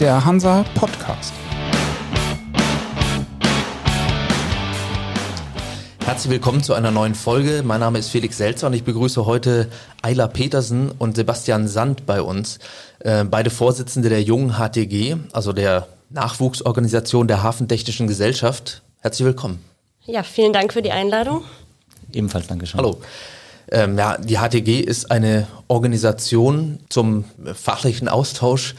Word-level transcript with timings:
der 0.00 0.24
Hansa 0.24 0.64
Podcast. 0.74 1.34
Herzlich 6.06 6.30
willkommen 6.32 6.62
zu 6.62 6.72
einer 6.72 6.90
neuen 6.90 7.14
Folge. 7.14 7.62
Mein 7.62 7.80
Name 7.80 7.98
ist 7.98 8.08
Felix 8.08 8.38
Selzer 8.38 8.68
und 8.68 8.72
ich 8.72 8.82
begrüße 8.82 9.26
heute 9.26 9.70
Ayla 10.00 10.26
Petersen 10.26 10.90
und 10.90 11.16
Sebastian 11.16 11.68
Sand 11.68 12.06
bei 12.06 12.22
uns. 12.22 12.60
Äh, 13.00 13.24
beide 13.24 13.50
Vorsitzende 13.50 14.08
der 14.08 14.22
jungen 14.22 14.54
HTG, 14.54 15.16
also 15.32 15.52
der 15.52 15.86
Nachwuchsorganisation 16.08 17.28
der 17.28 17.42
Hafentechnischen 17.42 18.06
Gesellschaft. 18.06 18.80
Herzlich 19.00 19.26
willkommen. 19.26 19.62
Ja, 20.06 20.22
vielen 20.22 20.54
Dank 20.54 20.72
für 20.72 20.80
die 20.80 20.92
Einladung. 20.92 21.44
Ebenfalls 22.10 22.46
Dankeschön. 22.46 22.78
Hallo. 22.78 23.02
Ähm, 23.70 23.96
ja, 23.96 24.18
die 24.18 24.36
HTG 24.36 24.80
ist 24.80 25.10
eine 25.10 25.46
Organisation 25.68 26.80
zum 26.88 27.24
fachlichen 27.54 28.08
Austausch 28.08 28.74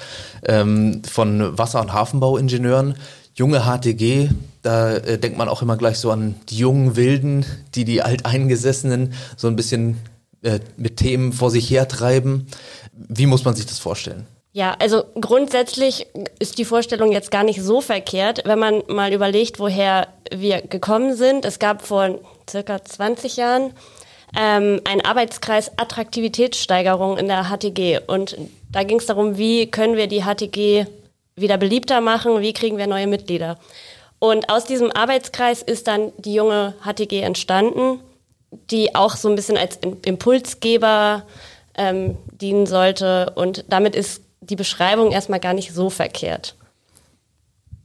ähm, 0.45 1.01
von 1.09 1.57
Wasser- 1.57 1.81
und 1.81 1.93
Hafenbauingenieuren. 1.93 2.95
Junge 3.33 3.61
HTG, 3.61 4.29
da 4.61 4.97
äh, 4.97 5.17
denkt 5.17 5.37
man 5.37 5.47
auch 5.47 5.61
immer 5.61 5.77
gleich 5.77 5.97
so 5.97 6.11
an 6.11 6.35
die 6.49 6.57
jungen 6.57 6.97
Wilden, 6.97 7.45
die 7.73 7.85
die 7.85 8.01
Alteingesessenen 8.01 9.13
so 9.37 9.47
ein 9.47 9.55
bisschen 9.55 9.97
äh, 10.43 10.59
mit 10.75 10.97
Themen 10.97 11.31
vor 11.31 11.51
sich 11.51 11.69
hertreiben. 11.69 12.47
Wie 12.93 13.27
muss 13.27 13.45
man 13.45 13.55
sich 13.55 13.65
das 13.65 13.79
vorstellen? 13.79 14.27
Ja, 14.53 14.75
also 14.79 15.05
grundsätzlich 15.19 16.07
ist 16.39 16.57
die 16.57 16.65
Vorstellung 16.65 17.13
jetzt 17.13 17.31
gar 17.31 17.45
nicht 17.45 17.61
so 17.61 17.79
verkehrt, 17.79 18.41
wenn 18.43 18.59
man 18.59 18.83
mal 18.89 19.13
überlegt, 19.13 19.59
woher 19.59 20.09
wir 20.29 20.61
gekommen 20.61 21.15
sind. 21.15 21.45
Es 21.45 21.57
gab 21.57 21.81
vor 21.87 22.19
circa 22.49 22.83
20 22.83 23.37
Jahren 23.37 23.71
ähm, 24.37 24.81
einen 24.85 25.01
Arbeitskreis 25.01 25.71
Attraktivitätssteigerung 25.77 27.17
in 27.17 27.27
der 27.27 27.45
HTG. 27.45 27.99
Und 28.07 28.37
da 28.71 28.83
ging 28.83 28.99
es 28.99 29.05
darum, 29.05 29.37
wie 29.37 29.69
können 29.69 29.95
wir 29.95 30.07
die 30.07 30.23
HTG 30.23 30.85
wieder 31.35 31.57
beliebter 31.57 32.01
machen, 32.01 32.41
wie 32.41 32.53
kriegen 32.53 32.77
wir 32.77 32.87
neue 32.87 33.07
Mitglieder. 33.07 33.57
Und 34.19 34.49
aus 34.49 34.65
diesem 34.65 34.91
Arbeitskreis 34.91 35.61
ist 35.61 35.87
dann 35.87 36.11
die 36.17 36.33
junge 36.33 36.75
HTG 36.83 37.21
entstanden, 37.21 37.99
die 38.69 38.95
auch 38.95 39.15
so 39.15 39.29
ein 39.29 39.35
bisschen 39.35 39.57
als 39.57 39.79
Impulsgeber 40.05 41.23
ähm, 41.75 42.17
dienen 42.29 42.67
sollte. 42.67 43.31
Und 43.35 43.65
damit 43.69 43.95
ist 43.95 44.21
die 44.41 44.55
Beschreibung 44.55 45.11
erstmal 45.11 45.39
gar 45.39 45.53
nicht 45.53 45.73
so 45.73 45.89
verkehrt. 45.89 46.55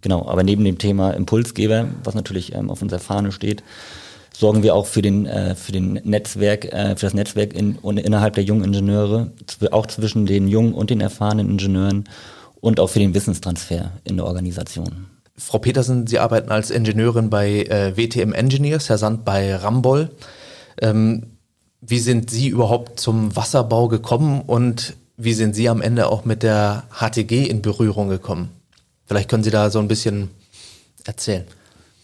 Genau, 0.02 0.26
aber 0.28 0.42
neben 0.42 0.64
dem 0.64 0.78
Thema 0.78 1.12
Impulsgeber, 1.12 1.88
was 2.04 2.14
natürlich 2.14 2.54
ähm, 2.54 2.70
auf 2.70 2.82
unserer 2.82 3.00
Fahne 3.00 3.32
steht, 3.32 3.62
sorgen 4.38 4.62
wir 4.62 4.74
auch 4.74 4.86
für 4.86 5.02
den 5.02 5.26
äh, 5.26 5.54
für 5.54 5.72
den 5.72 5.94
Netzwerk 6.04 6.66
äh, 6.66 6.96
für 6.96 7.06
das 7.06 7.14
Netzwerk 7.14 7.54
in, 7.54 7.76
und 7.76 7.98
innerhalb 7.98 8.34
der 8.34 8.44
jungen 8.44 8.64
Ingenieure, 8.64 9.32
auch 9.70 9.86
zwischen 9.86 10.26
den 10.26 10.48
jungen 10.48 10.74
und 10.74 10.90
den 10.90 11.00
erfahrenen 11.00 11.48
Ingenieuren 11.50 12.04
und 12.60 12.80
auch 12.80 12.88
für 12.88 12.98
den 12.98 13.14
Wissenstransfer 13.14 13.92
in 14.04 14.16
der 14.16 14.26
Organisation. 14.26 15.06
Frau 15.38 15.58
Petersen, 15.58 16.06
Sie 16.06 16.18
arbeiten 16.18 16.50
als 16.50 16.70
Ingenieurin 16.70 17.30
bei 17.30 17.62
äh, 17.64 17.96
WTM 17.96 18.32
Engineers, 18.32 18.88
Herr 18.88 18.98
Sand 18.98 19.24
bei 19.24 19.54
Ramboll. 19.54 20.10
Ähm, 20.80 21.24
wie 21.80 21.98
sind 21.98 22.30
Sie 22.30 22.48
überhaupt 22.48 23.00
zum 23.00 23.36
Wasserbau 23.36 23.88
gekommen 23.88 24.42
und 24.42 24.94
wie 25.16 25.34
sind 25.34 25.54
Sie 25.54 25.68
am 25.68 25.80
Ende 25.80 26.08
auch 26.08 26.24
mit 26.24 26.42
der 26.42 26.84
HTG 26.90 27.46
in 27.46 27.62
Berührung 27.62 28.08
gekommen? 28.08 28.50
Vielleicht 29.06 29.30
können 29.30 29.44
Sie 29.44 29.50
da 29.50 29.70
so 29.70 29.78
ein 29.78 29.88
bisschen 29.88 30.30
erzählen. 31.04 31.44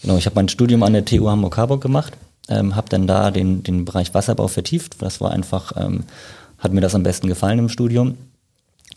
Genau, 0.02 0.16
ich 0.16 0.26
habe 0.26 0.36
mein 0.36 0.48
Studium 0.48 0.82
an 0.82 0.92
der 0.92 1.04
TU 1.04 1.28
Hamburg-Harburg 1.28 1.80
gemacht, 1.80 2.14
ähm, 2.48 2.76
habe 2.76 2.88
dann 2.88 3.06
da 3.06 3.30
den, 3.30 3.62
den 3.62 3.84
Bereich 3.84 4.14
Wasserbau 4.14 4.48
vertieft. 4.48 5.00
Das 5.00 5.20
war 5.20 5.30
einfach, 5.30 5.72
ähm, 5.76 6.04
hat 6.58 6.72
mir 6.72 6.80
das 6.80 6.94
am 6.94 7.02
besten 7.02 7.28
gefallen 7.28 7.58
im 7.58 7.68
Studium. 7.68 8.16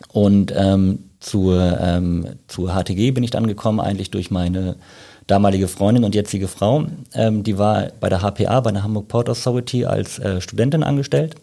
Und 0.09 0.53
ähm, 0.55 0.99
zur, 1.19 1.79
ähm, 1.79 2.27
zur 2.47 2.73
HTG 2.73 3.11
bin 3.11 3.23
ich 3.23 3.31
dann 3.31 3.47
gekommen, 3.47 3.79
eigentlich 3.79 4.11
durch 4.11 4.31
meine 4.31 4.75
damalige 5.27 5.67
Freundin 5.67 6.03
und 6.03 6.15
jetzige 6.15 6.47
Frau. 6.47 6.85
Ähm, 7.13 7.43
die 7.43 7.57
war 7.57 7.87
bei 7.99 8.09
der 8.09 8.21
HPA, 8.21 8.59
bei 8.61 8.71
der 8.71 8.83
Hamburg 8.83 9.07
Port 9.07 9.29
Authority 9.29 9.85
als 9.85 10.19
äh, 10.19 10.41
Studentin 10.41 10.83
angestellt. 10.83 11.35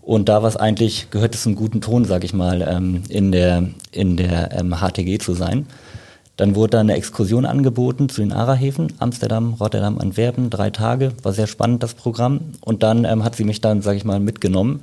Und 0.00 0.28
da 0.28 0.42
war 0.42 0.48
es 0.48 0.56
eigentlich, 0.56 1.10
gehört 1.10 1.34
es 1.34 1.42
zum 1.42 1.54
guten 1.54 1.80
Ton, 1.80 2.04
sag 2.04 2.24
ich 2.24 2.32
mal, 2.32 2.62
ähm, 2.62 3.02
in 3.08 3.32
der, 3.32 3.68
in 3.92 4.16
der 4.16 4.58
ähm, 4.58 4.74
HTG 4.80 5.18
zu 5.18 5.34
sein. 5.34 5.66
Dann 6.40 6.54
wurde 6.54 6.70
da 6.70 6.80
eine 6.80 6.94
Exkursion 6.94 7.44
angeboten 7.44 8.08
zu 8.08 8.22
den 8.22 8.32
Ara-Häfen, 8.32 8.94
Amsterdam, 8.98 9.52
Rotterdam, 9.60 9.98
Antwerpen, 9.98 10.48
drei 10.48 10.70
Tage. 10.70 11.12
War 11.22 11.34
sehr 11.34 11.46
spannend, 11.46 11.82
das 11.82 11.92
Programm. 11.92 12.52
Und 12.62 12.82
dann 12.82 13.04
ähm, 13.04 13.24
hat 13.24 13.36
sie 13.36 13.44
mich 13.44 13.60
dann, 13.60 13.82
sage 13.82 13.98
ich 13.98 14.06
mal, 14.06 14.20
mitgenommen. 14.20 14.80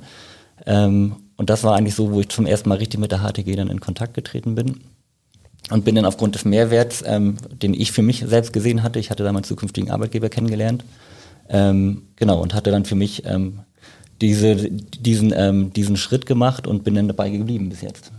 Ähm, 0.66 1.16
und 1.36 1.50
das 1.50 1.64
war 1.64 1.74
eigentlich 1.74 1.96
so, 1.96 2.12
wo 2.12 2.20
ich 2.20 2.28
zum 2.28 2.46
ersten 2.46 2.68
Mal 2.68 2.78
richtig 2.78 3.00
mit 3.00 3.10
der 3.10 3.24
HTG 3.24 3.56
dann 3.56 3.70
in 3.70 3.80
Kontakt 3.80 4.14
getreten 4.14 4.54
bin. 4.54 4.82
Und 5.68 5.84
bin 5.84 5.96
dann 5.96 6.04
aufgrund 6.04 6.36
des 6.36 6.44
Mehrwerts, 6.44 7.02
ähm, 7.04 7.38
den 7.50 7.74
ich 7.74 7.90
für 7.90 8.02
mich 8.02 8.20
selbst 8.24 8.52
gesehen 8.52 8.84
hatte, 8.84 9.00
ich 9.00 9.10
hatte 9.10 9.24
da 9.24 9.32
meinen 9.32 9.42
zukünftigen 9.42 9.90
Arbeitgeber 9.90 10.28
kennengelernt, 10.28 10.84
ähm, 11.48 12.02
genau, 12.14 12.40
und 12.40 12.54
hatte 12.54 12.70
dann 12.70 12.84
für 12.84 12.94
mich 12.94 13.24
ähm, 13.26 13.58
diese, 14.20 14.54
diesen, 14.54 15.32
ähm, 15.34 15.72
diesen 15.72 15.96
Schritt 15.96 16.24
gemacht 16.24 16.68
und 16.68 16.84
bin 16.84 16.94
dann 16.94 17.08
dabei 17.08 17.30
geblieben 17.30 17.68
bis 17.68 17.80
jetzt. 17.80 18.12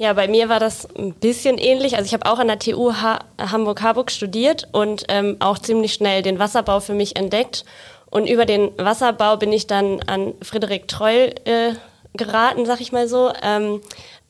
Ja, 0.00 0.12
bei 0.12 0.28
mir 0.28 0.48
war 0.48 0.60
das 0.60 0.86
ein 0.94 1.12
bisschen 1.12 1.58
ähnlich. 1.58 1.96
Also 1.96 2.06
ich 2.06 2.14
habe 2.14 2.30
auch 2.30 2.38
an 2.38 2.46
der 2.46 2.60
TU 2.60 2.92
ha 2.92 3.18
Hamburg-Harburg 3.36 4.12
studiert 4.12 4.68
und 4.70 5.04
ähm, 5.08 5.36
auch 5.40 5.58
ziemlich 5.58 5.92
schnell 5.92 6.22
den 6.22 6.38
Wasserbau 6.38 6.78
für 6.78 6.94
mich 6.94 7.16
entdeckt. 7.16 7.64
Und 8.08 8.30
über 8.30 8.46
den 8.46 8.70
Wasserbau 8.78 9.36
bin 9.36 9.52
ich 9.52 9.66
dann 9.66 10.00
an 10.06 10.34
Friedrich 10.40 10.84
Treul 10.86 11.34
äh, 11.44 11.72
geraten, 12.14 12.64
sag 12.64 12.80
ich 12.80 12.92
mal 12.92 13.08
so, 13.08 13.32
ähm, 13.42 13.80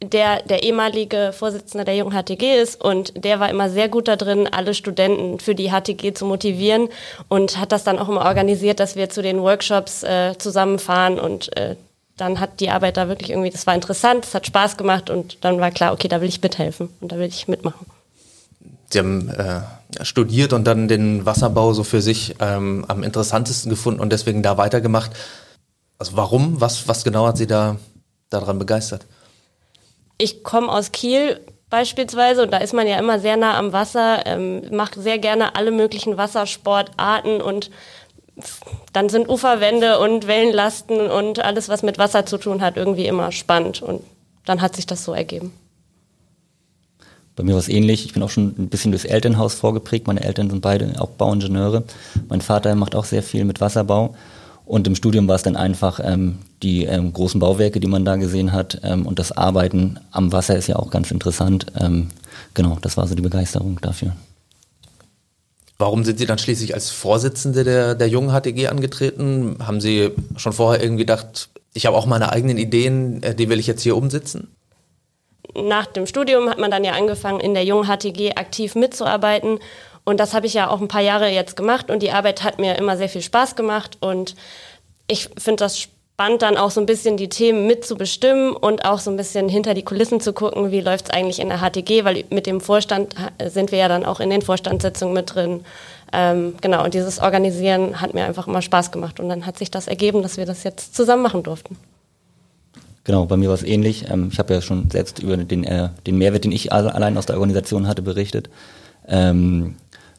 der 0.03 0.41
der 0.43 0.63
ehemalige 0.63 1.35
Vorsitzende 1.35 1.85
der 1.85 1.97
jungen 1.97 2.13
HTG 2.13 2.63
ist 2.63 2.83
und 2.83 3.23
der 3.23 3.39
war 3.39 3.51
immer 3.51 3.69
sehr 3.69 3.89
gut 3.89 4.09
da 4.09 4.17
drin, 4.17 4.49
alle 4.51 4.73
Studenten 4.73 5.39
für 5.39 5.55
die 5.55 5.71
HTG 5.71 6.15
zu 6.15 6.25
motivieren 6.25 6.89
und 7.29 7.59
hat 7.59 7.73
das 7.73 7.85
dann 7.85 7.99
auch 7.99 8.09
immer 8.09 8.25
organisiert, 8.25 8.81
dass 8.81 8.97
wir 8.97 9.11
zu 9.11 9.21
den 9.23 9.43
Workshops 9.43 10.03
äh, 10.03 10.39
zusammenfahren 10.39 11.19
und 11.19 11.55
äh, 11.57 11.77
dann 12.19 12.41
hat 12.41 12.61
die 12.61 12.71
Arbeit 12.71 12.97
da 12.97 13.09
wirklich 13.09 13.31
irgendwie, 13.31 13.51
das 13.51 13.67
war 13.67 13.75
interessant, 13.75 14.27
es 14.27 14.35
hat 14.35 14.47
Spaß 14.47 14.77
gemacht 14.77 15.09
und 15.09 15.39
dann 15.45 15.61
war 15.61 15.71
klar, 15.71 15.93
okay, 15.93 16.09
da 16.09 16.21
will 16.21 16.29
ich 16.29 16.43
mithelfen 16.43 16.91
und 17.01 17.13
da 17.13 17.19
will 17.19 17.29
ich 17.29 17.49
mitmachen. 17.49 17.87
Sie 18.91 18.99
haben 18.99 19.29
äh, 19.29 19.61
studiert 20.03 20.53
und 20.53 20.65
dann 20.65 20.89
den 20.89 21.27
Wasserbau 21.27 21.73
so 21.73 21.85
für 21.85 22.01
sich 22.01 22.37
ähm, 22.41 22.85
am 22.89 23.03
interessantesten 23.03 23.71
gefunden 23.71 24.01
und 24.01 24.13
deswegen 24.13 24.43
da 24.43 24.57
weitergemacht. 24.57 25.13
Also 25.99 26.17
warum? 26.17 26.61
Was, 26.61 26.89
was 26.89 27.05
genau 27.05 27.27
hat 27.27 27.37
Sie 27.37 27.47
da 27.47 27.77
daran 28.31 28.59
begeistert? 28.59 29.07
Ich 30.17 30.43
komme 30.43 30.71
aus 30.71 30.93
Kiel 30.93 31.41
beispielsweise 31.71 32.43
und 32.43 32.53
da 32.53 32.59
ist 32.59 32.73
man 32.73 32.87
ja 32.87 32.99
immer 32.99 33.19
sehr 33.21 33.37
nah 33.37 33.59
am 33.59 33.73
Wasser, 33.73 34.27
ähm, 34.27 34.63
macht 34.75 34.95
sehr 34.95 35.19
gerne 35.19 35.55
alle 35.55 35.71
möglichen 35.71 36.17
Wassersportarten 36.17 37.43
und 37.43 37.71
dann 38.93 39.09
sind 39.09 39.29
Uferwände 39.29 39.99
und 39.99 40.27
Wellenlasten 40.27 41.11
und 41.11 41.45
alles, 41.45 41.69
was 41.69 41.83
mit 41.83 41.99
Wasser 41.99 42.27
zu 42.27 42.39
tun 42.39 42.63
hat, 42.63 42.77
irgendwie 42.77 43.07
immer 43.07 43.33
spannend. 43.33 43.83
Und 43.83 44.03
dann 44.45 44.61
hat 44.61 44.77
sich 44.77 44.87
das 44.87 45.05
so 45.05 45.13
ergeben. 45.13 45.53
Bei 47.37 47.45
mir 47.45 47.53
war 47.53 47.61
es 47.61 47.69
ähnlich. 47.69 48.05
Ich 48.05 48.15
bin 48.15 48.23
auch 48.23 48.31
schon 48.31 48.55
ein 48.59 48.69
bisschen 48.69 48.91
durchs 48.91 49.05
Elternhaus 49.05 49.55
vorgeprägt. 49.55 50.09
Meine 50.09 50.25
Eltern 50.25 50.51
sind 50.51 50.61
beide 50.61 51.01
auch 51.01 51.11
Bauingenieure. 51.11 51.85
Mein 52.29 52.41
Vater 52.41 52.75
macht 52.75 52.97
auch 52.97 53.05
sehr 53.05 53.23
viel 53.23 53.45
mit 53.45 53.61
Wasserbau. 53.61 54.17
Und 54.65 54.87
im 54.87 54.97
Studium 54.97 55.29
war 55.29 55.37
es 55.37 55.45
dann 55.45 55.57
einfach 55.57 56.01
ähm, 56.03 56.39
die 56.63 56.85
ähm, 56.85 57.13
großen 57.13 57.41
Bauwerke, 57.41 57.81
die 57.81 57.87
man 57.87 58.05
da 58.05 58.17
gesehen 58.17 58.53
hat. 58.53 58.81
Ähm, 58.83 59.07
und 59.07 59.19
das 59.19 59.33
Arbeiten 59.33 60.01
am 60.11 60.33
Wasser 60.33 60.57
ist 60.57 60.67
ja 60.67 60.77
auch 60.77 60.91
ganz 60.91 61.11
interessant. 61.11 61.67
Ähm, 61.79 62.09
genau, 62.55 62.77
das 62.83 62.97
war 62.97 63.07
so 63.07 63.15
die 63.15 63.23
Begeisterung 63.23 63.79
dafür. 63.81 64.15
Warum 65.79 66.05
sind 66.05 66.19
Sie 66.19 66.27
dann 66.27 66.39
schließlich 66.39 66.75
als 66.75 66.91
Vorsitzende 66.91 67.63
der, 67.63 67.95
der 67.95 68.09
jungen 68.09 68.31
HTG 68.31 68.67
angetreten? 68.67 69.59
Haben 69.65 69.81
Sie 69.81 70.11
schon 70.37 70.53
vorher 70.53 70.83
irgendwie 70.83 71.03
gedacht, 71.05 71.51
ich 71.73 71.87
habe 71.87 71.97
auch 71.97 72.07
meine 72.07 72.33
eigenen 72.33 72.59
Ideen, 72.59 73.23
äh, 73.23 73.35
die 73.35 73.49
will 73.49 73.61
ich 73.61 73.69
jetzt 73.69 73.83
hier 73.83 73.97
umsetzen? 73.97 74.55
Nach 75.55 75.87
dem 75.87 76.07
Studium 76.07 76.51
hat 76.51 76.59
man 76.59 76.71
dann 76.71 76.85
ja 76.85 76.93
angefangen, 76.93 77.41
in 77.41 77.55
der 77.55 77.65
jungen 77.65 77.87
HTG 77.87 78.33
aktiv 78.35 78.75
mitzuarbeiten. 78.75 79.61
Und 80.05 80.19
das 80.19 80.35
habe 80.35 80.47
ich 80.47 80.55
ja 80.55 80.69
auch 80.69 80.81
ein 80.81 80.89
paar 80.89 81.01
Jahre 81.01 81.29
jetzt 81.29 81.57
gemacht 81.57 81.91
und 81.91 82.03
die 82.03 82.11
Arbeit 82.11 82.43
hat 82.43 82.59
mir 82.59 82.77
immer 82.77 82.97
sehr 82.97 83.09
viel 83.09 83.23
Spaß 83.23 83.57
gemacht 83.57 83.99
und 84.01 84.35
ich 85.07 85.29
finde 85.39 85.65
das 85.65 85.89
spannend, 86.19 86.43
dann 86.43 86.57
auch 86.57 86.73
so 86.73 86.81
ein 86.81 86.87
bisschen 86.87 87.17
die 87.17 87.29
Themen 87.29 87.69
mitzubestimmen 87.69 88.53
und 88.53 88.85
auch 88.85 88.99
so 88.99 89.09
ein 89.09 89.17
bisschen 89.17 89.49
hinter 89.49 89.73
die 89.73 89.85
Kulissen 89.85 90.21
zu 90.21 90.33
gucken, 90.33 90.73
wie 90.73 90.81
läuft 90.81 91.05
es 91.05 91.11
eigentlich 91.13 91.39
in 91.39 91.49
der 91.49 91.59
HTG, 91.59 92.05
weil 92.05 92.25
mit 92.31 92.49
dem 92.49 92.61
Vorstand 92.61 93.15
sind 93.47 93.71
wir 93.71 93.79
ja 93.79 93.87
dann 93.87 94.05
auch 94.05 94.19
in 94.19 94.29
den 94.29 94.43
Vorstandssitzungen 94.43 95.15
mit 95.15 95.33
drin. 95.33 95.61
Ähm, 96.13 96.55
genau, 96.61 96.83
und 96.83 96.95
dieses 96.95 97.21
Organisieren 97.21 98.01
hat 98.01 98.15
mir 98.15 98.25
einfach 98.25 98.49
immer 98.49 98.63
Spaß 98.63 98.91
gemacht 98.91 99.21
und 99.21 99.29
dann 99.29 99.47
hat 99.47 99.59
sich 99.59 99.71
das 99.71 99.87
ergeben, 99.87 100.23
dass 100.23 100.37
wir 100.37 100.45
das 100.45 100.65
jetzt 100.65 100.97
zusammen 100.97 101.23
machen 101.23 101.45
durften. 101.45 101.77
Genau, 103.05 103.27
bei 103.27 103.37
mir 103.37 103.47
war 103.47 103.55
es 103.55 103.63
ähnlich. 103.63 104.11
Ähm, 104.11 104.31
ich 104.33 104.41
habe 104.41 104.55
ja 104.55 104.61
schon 104.61 104.91
selbst 104.91 105.21
über 105.21 105.37
den, 105.37 105.63
äh, 105.63 105.91
den 106.05 106.19
Mehrwert, 106.19 106.43
den 106.43 106.51
ich 106.51 106.73
allein 106.73 107.17
aus 107.17 107.27
der 107.27 107.37
Organisation 107.37 107.87
hatte, 107.87 108.03
berichtet. 108.03 108.51
Ähm, 109.07 109.77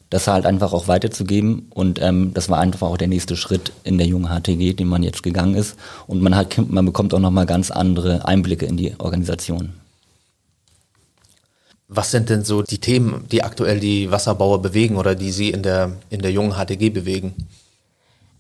das 0.10 0.28
halt 0.28 0.46
einfach 0.46 0.74
auch 0.74 0.88
weiterzugeben. 0.88 1.68
Und 1.74 2.02
ähm, 2.02 2.34
das 2.34 2.50
war 2.50 2.60
einfach 2.60 2.88
auch 2.88 2.98
der 2.98 3.08
nächste 3.08 3.36
Schritt 3.36 3.72
in 3.84 3.98
der 3.98 4.08
jungen 4.08 4.30
HTG, 4.30 4.74
den 4.74 4.88
man 4.88 5.04
jetzt 5.04 5.24
gegangen 5.24 5.56
ist. 5.56 5.78
Und 6.08 6.22
man 6.22 6.36
hat, 6.36 6.58
man 6.70 6.86
bekommt 6.86 7.14
auch 7.14 7.20
nochmal 7.20 7.46
ganz 7.46 7.72
andere 7.72 8.26
Einblicke 8.26 8.66
in 8.66 8.78
die 8.78 8.96
Organisation. 8.98 9.74
Was 11.88 12.12
sind 12.12 12.30
denn 12.30 12.44
so 12.44 12.62
die 12.62 12.78
Themen, 12.78 13.26
die 13.32 13.44
aktuell 13.44 13.80
die 13.80 14.12
Wasserbauer 14.12 14.62
bewegen 14.62 14.96
oder 14.96 15.16
die 15.16 15.32
Sie 15.32 15.50
in 15.50 15.64
der, 15.64 15.94
in 16.10 16.22
der 16.22 16.32
jungen 16.32 16.54
HTG 16.54 16.92
bewegen? 16.92 17.34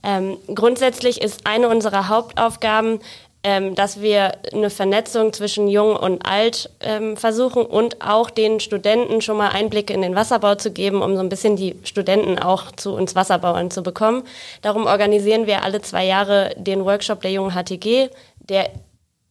Ähm, 0.03 0.37
grundsätzlich 0.53 1.21
ist 1.21 1.45
eine 1.45 1.67
unserer 1.67 2.07
Hauptaufgaben, 2.07 2.99
ähm, 3.43 3.73
dass 3.73 4.01
wir 4.01 4.33
eine 4.51 4.69
Vernetzung 4.69 5.31
zwischen 5.31 5.69
Jung 5.69 5.95
und 5.95 6.25
Alt 6.25 6.69
ähm, 6.81 7.15
versuchen 7.15 7.65
und 7.65 8.01
auch 8.01 8.29
den 8.29 8.59
Studenten 8.59 9.21
schon 9.21 9.37
mal 9.37 9.49
Einblicke 9.49 9.93
in 9.93 10.01
den 10.01 10.15
Wasserbau 10.15 10.55
zu 10.55 10.71
geben, 10.71 11.01
um 11.01 11.15
so 11.15 11.21
ein 11.21 11.29
bisschen 11.29 11.55
die 11.55 11.75
Studenten 11.83 12.37
auch 12.37 12.71
zu 12.73 12.93
uns 12.93 13.15
Wasserbauern 13.15 13.71
zu 13.71 13.81
bekommen. 13.81 14.23
Darum 14.61 14.87
organisieren 14.87 15.47
wir 15.47 15.63
alle 15.63 15.81
zwei 15.81 16.05
Jahre 16.05 16.53
den 16.57 16.83
Workshop 16.83 17.21
der 17.21 17.31
jungen 17.31 17.51
HTG, 17.51 18.09
der 18.39 18.69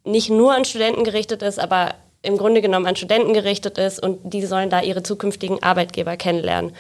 nicht 0.05 0.31
nur 0.31 0.54
an 0.54 0.64
Studenten 0.64 1.04
gerichtet 1.04 1.43
ist, 1.43 1.58
aber 1.58 1.94
im 2.22 2.38
Grunde 2.38 2.62
genommen 2.62 2.87
an 2.87 2.96
Studenten 2.96 3.34
gerichtet 3.34 3.76
ist 3.76 4.02
und 4.02 4.32
die 4.32 4.44
sollen 4.44 4.70
da 4.70 4.81
ihre 4.81 5.02
zukünftigen 5.02 5.62
Arbeitgeber 5.62 6.16
kennenlernen. 6.16 6.75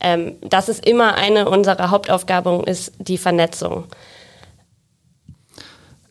Ähm, 0.00 0.36
das 0.40 0.70
ist 0.70 0.86
immer 0.86 1.14
eine 1.14 1.48
unserer 1.48 1.90
Hauptaufgaben, 1.90 2.64
ist 2.64 2.92
die 2.98 3.18
Vernetzung. 3.18 3.84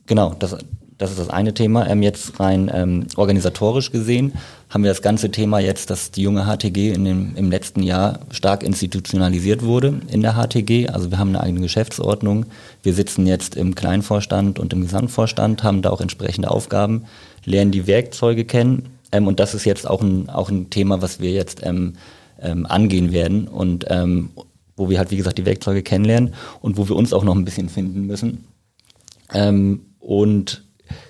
Genau, 0.09 0.35
das, 0.39 0.57
das 0.97 1.11
ist 1.11 1.19
das 1.19 1.29
eine 1.29 1.53
Thema. 1.53 1.87
Ähm, 1.87 2.01
jetzt 2.01 2.39
rein 2.39 2.69
ähm, 2.73 3.05
organisatorisch 3.15 3.91
gesehen 3.91 4.33
haben 4.71 4.83
wir 4.83 4.89
das 4.89 5.03
ganze 5.03 5.29
Thema 5.29 5.59
jetzt, 5.59 5.91
dass 5.91 6.09
die 6.09 6.23
junge 6.23 6.45
HTG 6.45 6.93
in 6.93 7.05
dem, 7.05 7.35
im 7.35 7.51
letzten 7.51 7.83
Jahr 7.83 8.19
stark 8.31 8.63
institutionalisiert 8.63 9.63
wurde 9.63 10.01
in 10.07 10.21
der 10.21 10.33
HTG. 10.33 10.89
Also 10.89 11.11
wir 11.11 11.19
haben 11.19 11.29
eine 11.29 11.41
eigene 11.41 11.61
Geschäftsordnung. 11.61 12.47
Wir 12.81 12.95
sitzen 12.95 13.27
jetzt 13.27 13.55
im 13.55 13.75
Kleinvorstand 13.75 14.57
und 14.57 14.73
im 14.73 14.81
Gesamtvorstand, 14.81 15.63
haben 15.63 15.83
da 15.83 15.91
auch 15.91 16.01
entsprechende 16.01 16.49
Aufgaben, 16.49 17.05
lernen 17.45 17.71
die 17.71 17.85
Werkzeuge 17.85 18.45
kennen. 18.45 18.89
Ähm, 19.11 19.27
und 19.27 19.39
das 19.39 19.53
ist 19.53 19.65
jetzt 19.65 19.87
auch 19.87 20.01
ein, 20.01 20.27
auch 20.27 20.49
ein 20.49 20.71
Thema, 20.71 21.03
was 21.03 21.19
wir 21.19 21.31
jetzt 21.31 21.63
ähm, 21.63 21.93
ähm, 22.41 22.65
angehen 22.65 23.11
werden 23.11 23.47
und 23.47 23.85
ähm, 23.89 24.31
wo 24.75 24.89
wir 24.89 24.97
halt, 24.97 25.11
wie 25.11 25.17
gesagt, 25.17 25.37
die 25.37 25.45
Werkzeuge 25.45 25.83
kennenlernen 25.83 26.33
und 26.61 26.77
wo 26.77 26.89
wir 26.89 26.95
uns 26.95 27.13
auch 27.13 27.23
noch 27.23 27.35
ein 27.35 27.45
bisschen 27.45 27.69
finden 27.69 28.07
müssen. 28.07 28.45
Ähm, 29.33 29.81
und 30.09 30.63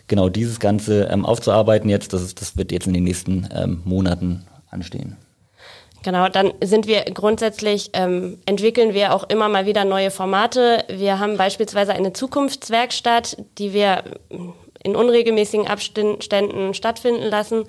genau 0.07 0.27
dieses 0.27 0.59
Ganze 0.59 1.05
ähm, 1.05 1.25
aufzuarbeiten 1.25 1.89
jetzt, 1.89 2.11
das, 2.11 2.21
ist, 2.21 2.41
das 2.41 2.57
wird 2.57 2.73
jetzt 2.73 2.85
in 2.85 2.93
den 2.93 3.05
nächsten 3.05 3.47
ähm, 3.55 3.81
Monaten 3.85 4.45
anstehen. 4.69 5.15
Genau, 6.03 6.27
dann 6.27 6.51
sind 6.61 6.85
wir 6.85 7.03
grundsätzlich, 7.05 7.91
ähm, 7.93 8.39
entwickeln 8.45 8.93
wir 8.93 9.13
auch 9.13 9.23
immer 9.29 9.47
mal 9.47 9.65
wieder 9.65 9.85
neue 9.85 10.11
Formate. 10.11 10.83
Wir 10.89 11.17
haben 11.19 11.37
beispielsweise 11.37 11.93
eine 11.93 12.11
Zukunftswerkstatt, 12.11 13.37
die 13.57 13.71
wir 13.71 14.03
in 14.83 14.95
unregelmäßigen 14.97 15.67
Abständen 15.67 16.73
stattfinden 16.73 17.23
lassen. 17.23 17.63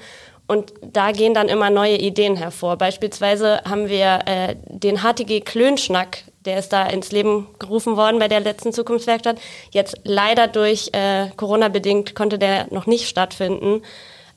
Und 0.49 0.73
da 0.83 1.13
gehen 1.13 1.33
dann 1.33 1.49
immer 1.49 1.71
neue 1.71 1.97
Ideen 1.97 2.35
hervor. 2.35 2.77
Beispielsweise 2.77 3.61
haben 3.65 3.89
wir 3.89 4.19
äh, 4.27 4.57
den 4.69 4.99
HTG 4.99 5.43
Klönschnack, 5.43 6.25
der 6.45 6.59
ist 6.59 6.73
da 6.73 6.87
ins 6.87 7.13
Leben 7.13 7.49
gerufen 7.59 7.97
worden 7.97 8.19
bei 8.19 8.29
der 8.29 8.41
letzten 8.41 8.73
Zukunftswerkstatt. 8.73 9.39
Jetzt 9.71 9.97
leider 10.05 10.49
durch 10.49 10.91
äh, 10.93 11.29
Corona 11.37 11.69
bedingt 11.69 12.15
konnte 12.15 12.39
der 12.39 12.73
noch 12.73 12.87
nicht 12.87 13.09
stattfinden. 13.09 13.83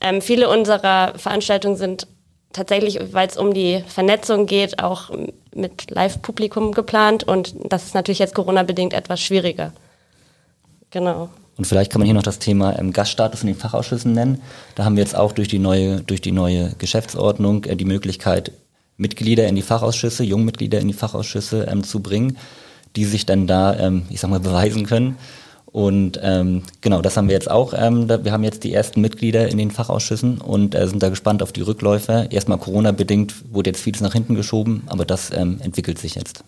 Ähm, 0.00 0.20
viele 0.20 0.48
unserer 0.48 1.18
Veranstaltungen 1.18 1.76
sind 1.76 2.06
tatsächlich, 2.52 3.00
weil 3.12 3.28
es 3.28 3.36
um 3.36 3.54
die 3.54 3.82
Vernetzung 3.86 4.46
geht, 4.46 4.82
auch 4.82 5.10
mit 5.54 5.90
Live-Publikum 5.90 6.72
geplant. 6.72 7.24
Und 7.24 7.54
das 7.64 7.84
ist 7.84 7.94
natürlich 7.94 8.18
jetzt 8.18 8.34
Corona-bedingt 8.34 8.92
etwas 8.92 9.20
schwieriger. 9.20 9.72
Genau. 10.90 11.30
Und 11.56 11.66
vielleicht 11.66 11.90
kann 11.90 12.00
man 12.00 12.06
hier 12.06 12.14
noch 12.14 12.22
das 12.22 12.38
Thema 12.38 12.78
ähm, 12.78 12.92
Gaststatus 12.92 13.42
in 13.42 13.48
den 13.48 13.56
Fachausschüssen 13.56 14.12
nennen. 14.12 14.42
Da 14.74 14.84
haben 14.84 14.96
wir 14.96 15.02
jetzt 15.02 15.16
auch 15.16 15.32
durch 15.32 15.48
die 15.48 15.58
neue, 15.58 16.00
durch 16.00 16.20
die 16.20 16.32
neue 16.32 16.74
Geschäftsordnung 16.78 17.64
äh, 17.64 17.76
die 17.76 17.84
Möglichkeit, 17.84 18.52
Mitglieder 18.96 19.46
in 19.46 19.56
die 19.56 19.62
Fachausschüsse, 19.62 20.24
Jungmitglieder 20.24 20.78
in 20.78 20.88
die 20.88 20.94
Fachausschüsse 20.94 21.66
ähm, 21.70 21.82
zu 21.82 22.00
bringen, 22.00 22.38
die 22.96 23.04
sich 23.04 23.26
dann 23.26 23.46
da, 23.46 23.76
ähm, 23.78 24.02
ich 24.10 24.20
sag 24.20 24.30
mal, 24.30 24.40
beweisen 24.40 24.86
können. 24.86 25.16
Und 25.66 26.20
ähm, 26.22 26.62
genau, 26.82 27.02
das 27.02 27.16
haben 27.16 27.26
wir 27.26 27.34
jetzt 27.34 27.50
auch. 27.50 27.74
Ähm, 27.76 28.06
da, 28.06 28.24
wir 28.24 28.30
haben 28.30 28.44
jetzt 28.44 28.62
die 28.62 28.72
ersten 28.72 29.00
Mitglieder 29.00 29.48
in 29.48 29.58
den 29.58 29.72
Fachausschüssen 29.72 30.40
und 30.40 30.76
äh, 30.76 30.86
sind 30.86 31.02
da 31.02 31.08
gespannt 31.08 31.42
auf 31.42 31.50
die 31.50 31.62
Rückläufe. 31.62 32.28
Erstmal 32.30 32.58
Corona-bedingt 32.58 33.52
wurde 33.52 33.70
jetzt 33.70 33.82
vieles 33.82 34.00
nach 34.00 34.12
hinten 34.12 34.36
geschoben, 34.36 34.84
aber 34.86 35.04
das 35.04 35.32
ähm, 35.32 35.60
entwickelt 35.60 35.98
sich 35.98 36.14
jetzt. 36.14 36.44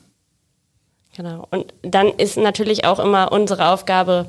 Genau. 1.17 1.49
Und 1.51 1.75
dann 1.83 2.11
ist 2.11 2.37
natürlich 2.37 2.85
auch 2.85 3.01
immer 3.01 3.33
unsere 3.33 3.71
Aufgabe, 3.71 4.27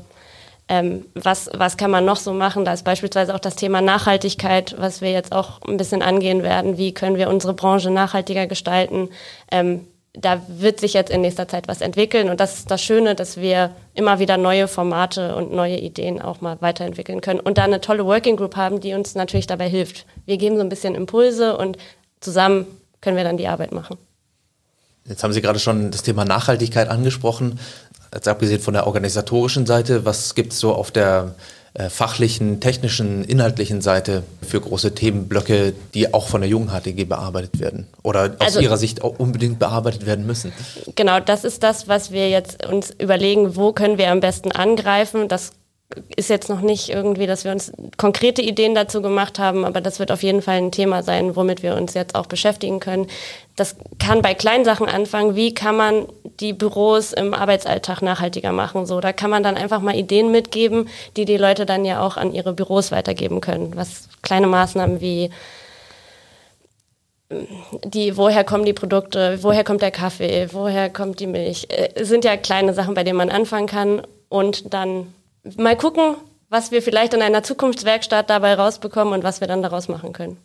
ähm, 0.69 1.05
was, 1.13 1.49
was 1.53 1.77
kann 1.77 1.91
man 1.91 2.05
noch 2.05 2.17
so 2.17 2.33
machen? 2.33 2.65
Da 2.65 2.73
ist 2.73 2.83
beispielsweise 2.83 3.33
auch 3.33 3.39
das 3.39 3.55
Thema 3.55 3.81
Nachhaltigkeit, 3.81 4.75
was 4.77 5.01
wir 5.01 5.11
jetzt 5.11 5.31
auch 5.31 5.61
ein 5.61 5.77
bisschen 5.77 6.01
angehen 6.01 6.43
werden. 6.43 6.77
Wie 6.77 6.93
können 6.93 7.15
wir 7.15 7.29
unsere 7.29 7.53
Branche 7.53 7.89
nachhaltiger 7.89 8.47
gestalten? 8.47 9.09
Ähm, 9.51 9.87
da 10.19 10.41
wird 10.47 10.79
sich 10.79 10.93
jetzt 10.93 11.11
in 11.11 11.21
nächster 11.21 11.47
Zeit 11.47 11.67
was 11.67 11.81
entwickeln 11.81 12.29
und 12.29 12.39
das 12.39 12.59
ist 12.59 12.71
das 12.71 12.81
Schöne, 12.81 13.15
dass 13.15 13.37
wir 13.37 13.71
immer 13.93 14.19
wieder 14.19 14.37
neue 14.37 14.67
Formate 14.67 15.35
und 15.35 15.53
neue 15.53 15.77
Ideen 15.77 16.21
auch 16.21 16.41
mal 16.41 16.57
weiterentwickeln 16.59 17.21
können 17.21 17.39
und 17.39 17.57
da 17.57 17.65
eine 17.65 17.81
tolle 17.81 18.05
Working 18.05 18.35
Group 18.35 18.55
haben, 18.55 18.79
die 18.79 18.93
uns 18.93 19.15
natürlich 19.15 19.47
dabei 19.47 19.69
hilft. 19.69 20.05
Wir 20.25 20.37
geben 20.37 20.55
so 20.55 20.61
ein 20.61 20.69
bisschen 20.69 20.95
Impulse 20.95 21.55
und 21.55 21.77
zusammen 22.19 22.65
können 22.99 23.15
wir 23.15 23.23
dann 23.23 23.37
die 23.37 23.47
Arbeit 23.47 23.71
machen. 23.71 23.97
Jetzt 25.05 25.23
haben 25.23 25.31
Sie 25.31 25.41
gerade 25.41 25.59
schon 25.59 25.91
das 25.91 26.03
Thema 26.03 26.25
Nachhaltigkeit 26.25 26.89
angesprochen 26.89 27.59
jetzt 28.13 28.27
abgesehen 28.27 28.61
von 28.61 28.73
der 28.73 28.87
organisatorischen 28.87 29.65
Seite, 29.65 30.05
was 30.05 30.35
gibt 30.35 30.53
es 30.53 30.59
so 30.59 30.73
auf 30.73 30.91
der 30.91 31.35
äh, 31.77 31.89
fachlichen, 31.89 32.59
technischen, 32.59 33.23
inhaltlichen 33.23 33.81
Seite 33.81 34.23
für 34.41 34.59
große 34.59 34.95
Themenblöcke, 34.95 35.73
die 35.93 36.11
auch 36.11 36.27
von 36.27 36.41
der 36.41 36.49
jungen 36.49 36.69
HTG 36.69 37.05
bearbeitet 37.05 37.59
werden 37.59 37.85
oder 38.01 38.35
aus 38.39 38.47
also, 38.47 38.59
Ihrer 38.61 38.77
Sicht 38.77 39.03
auch 39.03 39.19
unbedingt 39.19 39.59
bearbeitet 39.59 40.07
werden 40.07 40.25
müssen? 40.25 40.53
Genau, 40.95 41.19
das 41.19 41.43
ist 41.43 41.61
das, 41.61 41.87
was 41.87 42.09
wir 42.11 42.29
jetzt 42.29 42.65
uns 42.65 42.89
überlegen, 42.97 43.55
wo 43.55 43.73
können 43.73 43.99
wir 43.99 44.09
am 44.09 44.21
besten 44.21 44.51
angreifen. 44.51 45.27
Das 45.27 45.51
ist 46.17 46.29
jetzt 46.29 46.49
noch 46.49 46.59
nicht 46.59 46.89
irgendwie, 46.89 47.27
dass 47.27 47.45
wir 47.45 47.51
uns 47.51 47.71
konkrete 47.95 48.41
Ideen 48.41 48.75
dazu 48.75 49.01
gemacht 49.01 49.39
haben, 49.39 49.63
aber 49.63 49.79
das 49.79 49.99
wird 49.99 50.11
auf 50.11 50.21
jeden 50.21 50.41
Fall 50.41 50.57
ein 50.57 50.71
Thema 50.71 51.01
sein, 51.01 51.37
womit 51.37 51.63
wir 51.63 51.75
uns 51.75 51.93
jetzt 51.93 52.13
auch 52.13 52.25
beschäftigen 52.25 52.81
können. 52.81 53.07
Das 53.55 53.77
kann 53.97 54.21
bei 54.21 54.33
kleinen 54.33 54.65
Sachen 54.65 54.87
anfangen. 54.87 55.35
Wie 55.35 55.53
kann 55.53 55.77
man 55.77 56.07
die 56.41 56.51
Büros 56.51 57.13
im 57.13 57.33
Arbeitsalltag 57.33 58.01
nachhaltiger 58.01 58.51
machen? 58.51 58.85
So, 58.85 58.99
da 58.99 59.13
kann 59.13 59.29
man 59.29 59.43
dann 59.43 59.55
einfach 59.55 59.79
mal 59.79 59.95
Ideen 59.95 60.29
mitgeben, 60.29 60.89
die 61.15 61.23
die 61.23 61.37
Leute 61.37 61.65
dann 61.65 61.85
ja 61.85 62.01
auch 62.01 62.17
an 62.17 62.33
ihre 62.33 62.53
Büros 62.53 62.91
weitergeben 62.91 63.39
können. 63.39 63.71
Was 63.75 64.09
kleine 64.21 64.47
Maßnahmen 64.47 64.99
wie 64.99 65.29
die, 67.83 68.17
woher 68.17 68.43
kommen 68.43 68.65
die 68.65 68.73
Produkte, 68.73 69.39
woher 69.41 69.63
kommt 69.63 69.81
der 69.81 69.91
Kaffee, 69.91 70.47
woher 70.51 70.89
kommt 70.89 71.19
die 71.19 71.27
Milch, 71.27 71.67
äh, 71.69 72.03
sind 72.03 72.23
ja 72.23 72.37
kleine 72.37 72.73
Sachen, 72.73 72.93
bei 72.93 73.03
denen 73.03 73.17
man 73.17 73.29
anfangen 73.29 73.67
kann 73.67 74.01
und 74.29 74.73
dann 74.73 75.13
mal 75.57 75.77
gucken, 75.77 76.15
was 76.49 76.71
wir 76.71 76.81
vielleicht 76.81 77.13
in 77.13 77.21
einer 77.21 77.43
Zukunftswerkstatt 77.43 78.29
dabei 78.29 78.53
rausbekommen 78.55 79.13
und 79.13 79.23
was 79.23 79.41
wir 79.41 79.47
dann 79.47 79.61
daraus 79.61 79.87
machen 79.87 80.13
können. 80.13 80.37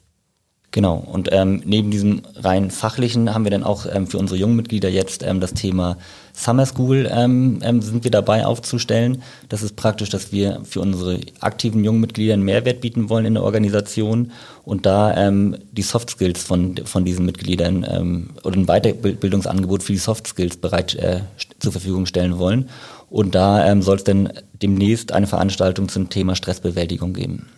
Genau, 0.72 0.96
und 0.96 1.28
ähm, 1.32 1.60
neben 1.66 1.90
diesem 1.90 2.22
rein 2.34 2.70
fachlichen 2.70 3.34
haben 3.34 3.44
wir 3.44 3.50
dann 3.50 3.62
auch 3.62 3.84
ähm, 3.92 4.06
für 4.06 4.16
unsere 4.16 4.40
jungen 4.40 4.56
Mitglieder 4.56 4.88
jetzt 4.88 5.22
ähm, 5.22 5.38
das 5.38 5.52
Thema 5.52 5.98
Summer 6.32 6.64
School 6.64 7.10
ähm, 7.12 7.58
ähm, 7.62 7.82
sind 7.82 8.04
wir 8.04 8.10
dabei 8.10 8.46
aufzustellen. 8.46 9.22
Das 9.50 9.62
ist 9.62 9.76
praktisch, 9.76 10.08
dass 10.08 10.32
wir 10.32 10.62
für 10.64 10.80
unsere 10.80 11.20
aktiven 11.40 11.84
jungen 11.84 12.00
Mitglieder 12.00 12.32
einen 12.32 12.44
Mehrwert 12.44 12.80
bieten 12.80 13.10
wollen 13.10 13.26
in 13.26 13.34
der 13.34 13.42
Organisation 13.42 14.32
und 14.64 14.86
da 14.86 15.14
ähm, 15.14 15.58
die 15.72 15.82
Soft 15.82 16.08
Skills 16.08 16.42
von, 16.42 16.78
von 16.86 17.04
diesen 17.04 17.26
Mitgliedern 17.26 18.30
oder 18.42 18.56
ein 18.56 18.66
Weiterbildungsangebot 18.66 19.82
für 19.82 19.92
die 19.92 19.98
Soft 19.98 20.26
Skills 20.26 20.56
bereit 20.56 20.94
äh, 20.94 21.20
zur 21.62 21.72
Verfügung 21.72 22.06
stellen 22.06 22.38
wollen. 22.38 22.68
Und 23.08 23.34
da 23.34 23.66
ähm, 23.66 23.82
soll 23.82 23.96
es 23.96 24.04
dann 24.04 24.32
demnächst 24.52 25.12
eine 25.12 25.26
Veranstaltung 25.26 25.88
zum 25.88 26.08
Thema 26.08 26.34
Stressbewältigung 26.34 27.12
geben. 27.12 27.48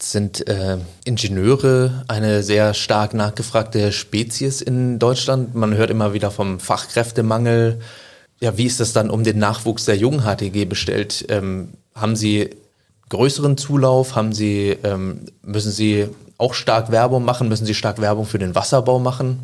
Sind 0.00 0.46
äh, 0.48 0.78
Ingenieure 1.04 2.04
eine 2.08 2.42
sehr 2.42 2.72
stark 2.72 3.12
nachgefragte 3.12 3.92
Spezies 3.92 4.62
in 4.62 4.98
Deutschland? 4.98 5.54
Man 5.54 5.74
hört 5.74 5.90
immer 5.90 6.14
wieder 6.14 6.30
vom 6.30 6.58
Fachkräftemangel. 6.58 7.80
Ja, 8.40 8.56
wie 8.56 8.64
ist 8.64 8.80
das 8.80 8.94
dann 8.94 9.10
um 9.10 9.24
den 9.24 9.38
Nachwuchs 9.38 9.84
der 9.84 9.96
jungen 9.96 10.22
HTG 10.22 10.64
bestellt? 10.64 11.26
Ähm, 11.28 11.74
haben 11.94 12.16
Sie 12.16 12.50
größeren 13.10 13.58
Zulauf? 13.58 14.16
Haben 14.16 14.32
Sie, 14.32 14.76
ähm, 14.82 15.26
müssen 15.42 15.70
Sie 15.70 16.08
auch 16.38 16.54
stark 16.54 16.90
Werbung 16.90 17.24
machen? 17.24 17.48
Müssen 17.48 17.66
Sie 17.66 17.74
stark 17.74 18.00
Werbung 18.00 18.24
für 18.24 18.38
den 18.38 18.54
Wasserbau 18.54 18.98
machen? 18.98 19.40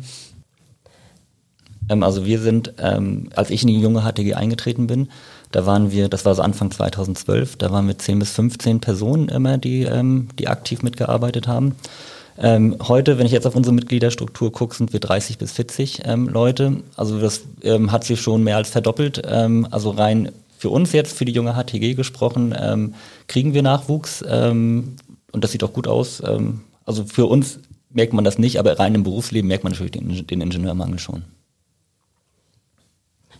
Ähm, 1.89 2.03
also 2.03 2.25
wir 2.25 2.39
sind, 2.39 2.73
ähm, 2.79 3.29
als 3.35 3.49
ich 3.49 3.61
in 3.63 3.69
die 3.69 3.79
junge 3.79 4.01
HTG 4.01 4.33
eingetreten 4.33 4.87
bin, 4.87 5.09
da 5.51 5.65
waren 5.65 5.91
wir, 5.91 6.09
das 6.09 6.25
war 6.25 6.35
so 6.35 6.41
Anfang 6.41 6.71
2012, 6.71 7.55
da 7.55 7.71
waren 7.71 7.87
wir 7.87 7.97
10 7.97 8.19
bis 8.19 8.31
15 8.31 8.81
Personen 8.81 9.29
immer, 9.29 9.57
die, 9.57 9.83
ähm, 9.83 10.27
die 10.37 10.47
aktiv 10.47 10.83
mitgearbeitet 10.83 11.47
haben. 11.47 11.75
Ähm, 12.39 12.75
heute, 12.87 13.17
wenn 13.17 13.25
ich 13.25 13.31
jetzt 13.31 13.47
auf 13.47 13.55
unsere 13.55 13.73
Mitgliederstruktur 13.73 14.51
gucke, 14.51 14.75
sind 14.75 14.93
wir 14.93 14.99
30 14.99 15.37
bis 15.37 15.53
40 15.53 16.01
ähm, 16.05 16.27
Leute. 16.27 16.83
Also 16.95 17.19
das 17.19 17.41
ähm, 17.63 17.91
hat 17.91 18.03
sich 18.03 18.21
schon 18.21 18.43
mehr 18.43 18.57
als 18.57 18.69
verdoppelt. 18.69 19.23
Ähm, 19.25 19.67
also 19.71 19.89
rein 19.91 20.31
für 20.59 20.69
uns 20.69 20.91
jetzt, 20.91 21.17
für 21.17 21.25
die 21.25 21.31
junge 21.31 21.53
HTG 21.53 21.95
gesprochen, 21.95 22.53
ähm, 22.59 22.95
kriegen 23.27 23.53
wir 23.53 23.61
Nachwuchs 23.61 24.23
und 24.23 24.95
das 25.43 25.51
sieht 25.51 25.63
auch 25.63 25.73
gut 25.73 25.87
aus. 25.87 26.19
also 26.83 27.05
für 27.05 27.27
uns 27.27 27.59
merkt 27.91 28.13
man 28.13 28.23
das 28.23 28.39
nicht, 28.39 28.57
aber 28.57 28.79
rein 28.79 28.95
im 28.95 29.03
Berufsleben 29.03 29.47
merkt 29.47 29.63
man 29.63 29.73
natürlich 29.73 29.91
den, 29.91 30.25
den 30.25 30.41
Ingenieurmangel 30.41 30.97
schon. 30.97 31.25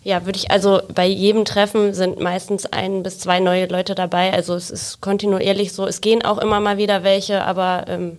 Ja, 0.07 0.25
würde 0.25 0.39
ich, 0.39 0.51
also 0.51 0.79
bei 0.95 1.05
jedem 1.05 1.43
Treffen 1.43 1.93
sind 1.93 2.21
meistens 2.21 2.65
ein 2.65 3.03
bis 3.03 3.19
zwei 3.19 3.41
neue 3.41 3.65
Leute 3.65 3.93
dabei. 3.93 4.31
Also 4.31 4.55
es 4.55 4.71
ist 4.71 5.01
kontinuierlich 5.01 5.73
so. 5.73 5.85
Es 5.85 5.99
gehen 5.99 6.23
auch 6.23 6.37
immer 6.37 6.61
mal 6.61 6.77
wieder 6.77 7.03
welche, 7.03 7.43
aber 7.43 7.83
ähm, 7.89 8.17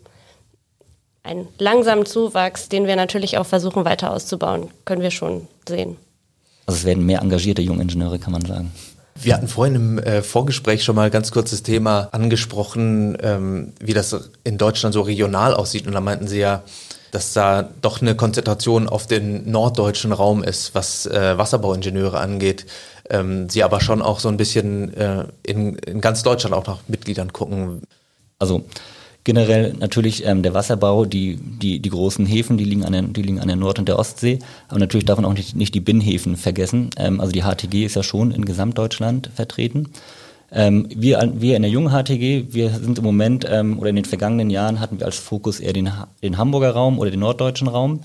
einen 1.23 1.49
langsamen 1.57 2.04
Zuwachs, 2.04 2.68
den 2.68 2.87
wir 2.87 2.95
natürlich 2.95 3.38
auch 3.38 3.47
versuchen 3.47 3.87
weiter 3.87 4.12
auszubauen, 4.12 4.68
können 4.85 5.00
wir 5.00 5.11
schon 5.11 5.49
sehen. 5.66 5.97
Also 6.66 6.80
es 6.80 6.85
werden 6.85 7.07
mehr 7.07 7.23
engagierte 7.23 7.62
junge 7.62 7.80
Ingenieure, 7.80 8.18
kann 8.18 8.33
man 8.35 8.45
sagen. 8.45 8.71
Wir 9.14 9.33
hatten 9.33 9.49
vorhin 9.49 9.75
im 9.75 9.99
äh, 9.99 10.21
Vorgespräch 10.21 10.85
schon 10.85 10.95
mal 10.95 11.09
ganz 11.09 11.30
kurz 11.30 11.52
das 11.52 11.62
Thema 11.62 12.11
angesprochen, 12.12 13.16
ähm, 13.23 13.73
wie 13.80 13.95
das 13.95 14.28
in 14.45 14.59
Deutschland 14.59 14.92
so 14.92 15.00
regional 15.00 15.54
aussieht. 15.54 15.87
Und 15.87 15.95
da 15.95 16.02
meinten 16.02 16.28
Sie 16.28 16.38
ja, 16.38 16.62
dass 17.11 17.33
da 17.33 17.69
doch 17.81 18.00
eine 18.00 18.15
Konzentration 18.15 18.88
auf 18.88 19.07
den 19.07 19.50
norddeutschen 19.50 20.12
Raum 20.12 20.43
ist, 20.43 20.75
was 20.75 21.07
äh, 21.07 21.38
Wasserbauingenieure 21.38 22.19
angeht. 22.19 22.67
Ähm, 23.11 23.49
Sie 23.49 23.62
aber 23.62 23.81
schon 23.81 24.03
auch 24.03 24.21
so 24.21 24.29
ein 24.29 24.37
bisschen 24.37 24.95
äh, 24.95 25.25
in, 25.43 25.77
in 25.77 26.00
ganz 26.00 26.23
Deutschland 26.23 26.55
auch 26.55 26.67
nach 26.67 26.81
Mitgliedern 26.88 27.33
gucken. 27.33 27.83
Also 28.38 28.65
generell 29.25 29.75
natürlich 29.75 30.25
ähm, 30.25 30.43
der 30.43 30.55
Wasserbau, 30.55 31.05
die, 31.05 31.37
die, 31.37 31.81
die 31.81 31.91
großen 31.91 32.25
Häfen, 32.27 32.57
die 32.57 32.65
liegen, 32.65 32.85
an 32.85 32.93
der, 32.93 33.03
die 33.03 33.23
liegen 33.23 33.41
an 33.41 33.49
der 33.49 33.57
Nord- 33.57 33.79
und 33.79 33.88
der 33.88 33.99
Ostsee. 33.99 34.38
Aber 34.69 34.79
natürlich 34.79 35.05
darf 35.05 35.19
man 35.19 35.27
auch 35.27 35.35
nicht, 35.35 35.57
nicht 35.57 35.75
die 35.75 35.81
Binnenhäfen 35.81 36.37
vergessen. 36.37 36.91
Ähm, 36.97 37.21
also 37.21 37.33
die 37.33 37.43
HTG 37.43 37.85
ist 37.85 37.97
ja 37.97 38.03
schon 38.03 38.31
in 38.31 38.45
Gesamtdeutschland 38.45 39.31
vertreten. 39.35 39.91
Ähm, 40.50 40.88
wir, 40.95 41.33
wir 41.37 41.57
in 41.57 41.62
der 41.62 41.71
jungen 41.71 41.90
HTG, 41.93 42.55
wir 42.55 42.71
sind 42.71 42.99
im 42.99 43.05
Moment 43.05 43.47
ähm, 43.49 43.78
oder 43.78 43.90
in 43.90 43.97
den 43.97 44.05
vergangenen 44.05 44.50
Jahren 44.50 44.81
hatten 44.81 44.99
wir 44.99 45.07
als 45.07 45.19
Fokus 45.19 45.61
eher 45.61 45.73
den, 45.73 45.90
den 46.23 46.38
Hamburger 46.38 46.71
Raum 46.71 46.99
oder 46.99 47.11
den 47.11 47.21
norddeutschen 47.21 47.69
Raum. 47.69 48.00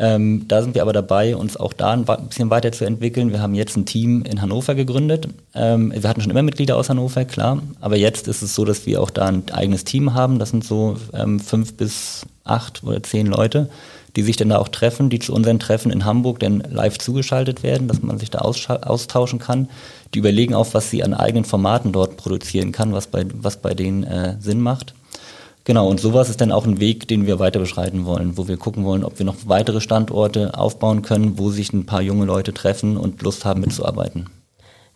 Ähm, 0.00 0.46
da 0.46 0.62
sind 0.62 0.76
wir 0.76 0.82
aber 0.82 0.92
dabei, 0.92 1.34
uns 1.34 1.56
auch 1.56 1.72
da 1.72 1.92
ein 1.92 2.04
bisschen 2.04 2.50
weiterzuentwickeln. 2.50 3.32
Wir 3.32 3.42
haben 3.42 3.54
jetzt 3.54 3.76
ein 3.76 3.84
Team 3.84 4.22
in 4.22 4.40
Hannover 4.40 4.76
gegründet. 4.76 5.28
Ähm, 5.54 5.92
wir 5.92 6.08
hatten 6.08 6.20
schon 6.20 6.30
immer 6.30 6.44
Mitglieder 6.44 6.76
aus 6.76 6.88
Hannover, 6.88 7.24
klar. 7.24 7.60
Aber 7.80 7.96
jetzt 7.96 8.28
ist 8.28 8.42
es 8.42 8.54
so, 8.54 8.64
dass 8.64 8.86
wir 8.86 9.02
auch 9.02 9.10
da 9.10 9.26
ein 9.26 9.42
eigenes 9.50 9.82
Team 9.82 10.14
haben. 10.14 10.38
Das 10.38 10.50
sind 10.50 10.62
so 10.62 10.96
ähm, 11.14 11.40
fünf 11.40 11.76
bis 11.76 12.26
acht 12.44 12.84
oder 12.84 13.02
zehn 13.02 13.26
Leute, 13.26 13.70
die 14.18 14.24
sich 14.24 14.36
dann 14.36 14.48
da 14.48 14.58
auch 14.58 14.66
treffen, 14.66 15.10
die 15.10 15.20
zu 15.20 15.32
unseren 15.32 15.60
Treffen 15.60 15.92
in 15.92 16.04
Hamburg 16.04 16.40
dann 16.40 16.64
live 16.68 16.98
zugeschaltet 16.98 17.62
werden, 17.62 17.86
dass 17.86 18.02
man 18.02 18.18
sich 18.18 18.30
da 18.30 18.40
austauschen 18.40 19.38
kann. 19.38 19.68
Die 20.12 20.18
überlegen 20.18 20.54
auch, 20.54 20.66
was 20.72 20.90
sie 20.90 21.04
an 21.04 21.14
eigenen 21.14 21.44
Formaten 21.44 21.92
dort 21.92 22.16
produzieren 22.16 22.72
kann, 22.72 22.92
was 22.92 23.06
bei, 23.06 23.26
was 23.32 23.58
bei 23.58 23.74
denen 23.74 24.02
äh, 24.02 24.34
Sinn 24.40 24.60
macht. 24.60 24.92
Genau, 25.62 25.88
und 25.88 26.00
sowas 26.00 26.30
ist 26.30 26.40
dann 26.40 26.50
auch 26.50 26.66
ein 26.66 26.80
Weg, 26.80 27.06
den 27.06 27.28
wir 27.28 27.38
weiter 27.38 27.60
beschreiten 27.60 28.06
wollen, 28.06 28.36
wo 28.36 28.48
wir 28.48 28.56
gucken 28.56 28.84
wollen, 28.84 29.04
ob 29.04 29.20
wir 29.20 29.24
noch 29.24 29.36
weitere 29.44 29.80
Standorte 29.80 30.58
aufbauen 30.58 31.02
können, 31.02 31.38
wo 31.38 31.50
sich 31.50 31.72
ein 31.72 31.86
paar 31.86 32.02
junge 32.02 32.24
Leute 32.24 32.52
treffen 32.52 32.96
und 32.96 33.22
Lust 33.22 33.44
haben 33.44 33.60
mitzuarbeiten. 33.60 34.26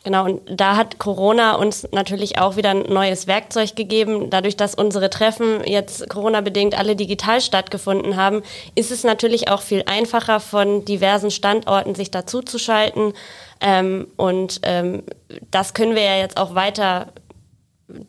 Genau, 0.05 0.25
und 0.25 0.41
da 0.47 0.77
hat 0.77 0.99
Corona 0.99 1.55
uns 1.55 1.87
natürlich 1.93 2.39
auch 2.39 2.57
wieder 2.57 2.71
ein 2.71 2.83
neues 2.89 3.29
Werkzeug 3.29 3.77
gegeben. 3.77 4.31
Dadurch, 4.31 4.57
dass 4.57 4.75
unsere 4.75 5.11
Treffen 5.11 5.65
jetzt 5.65 6.09
Corona-bedingt 6.09 6.77
alle 6.77 6.97
digital 6.97 7.41
stattgefunden 7.41 8.17
haben, 8.17 8.43
ist 8.75 8.91
es 8.91 9.05
natürlich 9.05 9.49
auch 9.49 9.63
viel 9.63 9.85
einfacher, 9.87 10.41
von 10.41 10.85
diversen 10.85 11.31
Standorten 11.31 11.95
sich 11.95 12.11
dazuzuschalten. 12.11 13.13
Ähm, 13.61 14.09
und 14.17 14.61
ähm, 14.65 15.05
das 15.53 15.73
können 15.73 15.95
wir 15.95 16.03
ja 16.03 16.17
jetzt 16.17 16.37
auch 16.37 16.57
weiter 16.57 17.09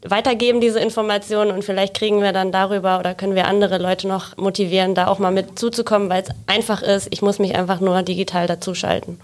weitergeben, 0.05 0.61
diese 0.61 0.79
Informationen 0.79 1.51
und 1.51 1.65
vielleicht 1.65 1.93
kriegen 1.93 2.21
wir 2.21 2.31
dann 2.31 2.53
darüber 2.53 2.99
oder 2.99 3.15
können 3.15 3.35
wir 3.35 3.47
andere 3.47 3.79
Leute 3.79 4.07
noch 4.07 4.37
motivieren, 4.37 4.95
da 4.95 5.07
auch 5.07 5.19
mal 5.19 5.31
mit 5.31 5.59
zuzukommen, 5.59 6.09
weil 6.09 6.23
es 6.23 6.29
einfach 6.47 6.81
ist. 6.81 7.09
Ich 7.11 7.21
muss 7.21 7.37
mich 7.37 7.55
einfach 7.55 7.81
nur 7.81 8.01
digital 8.01 8.47
dazuschalten. 8.47 9.19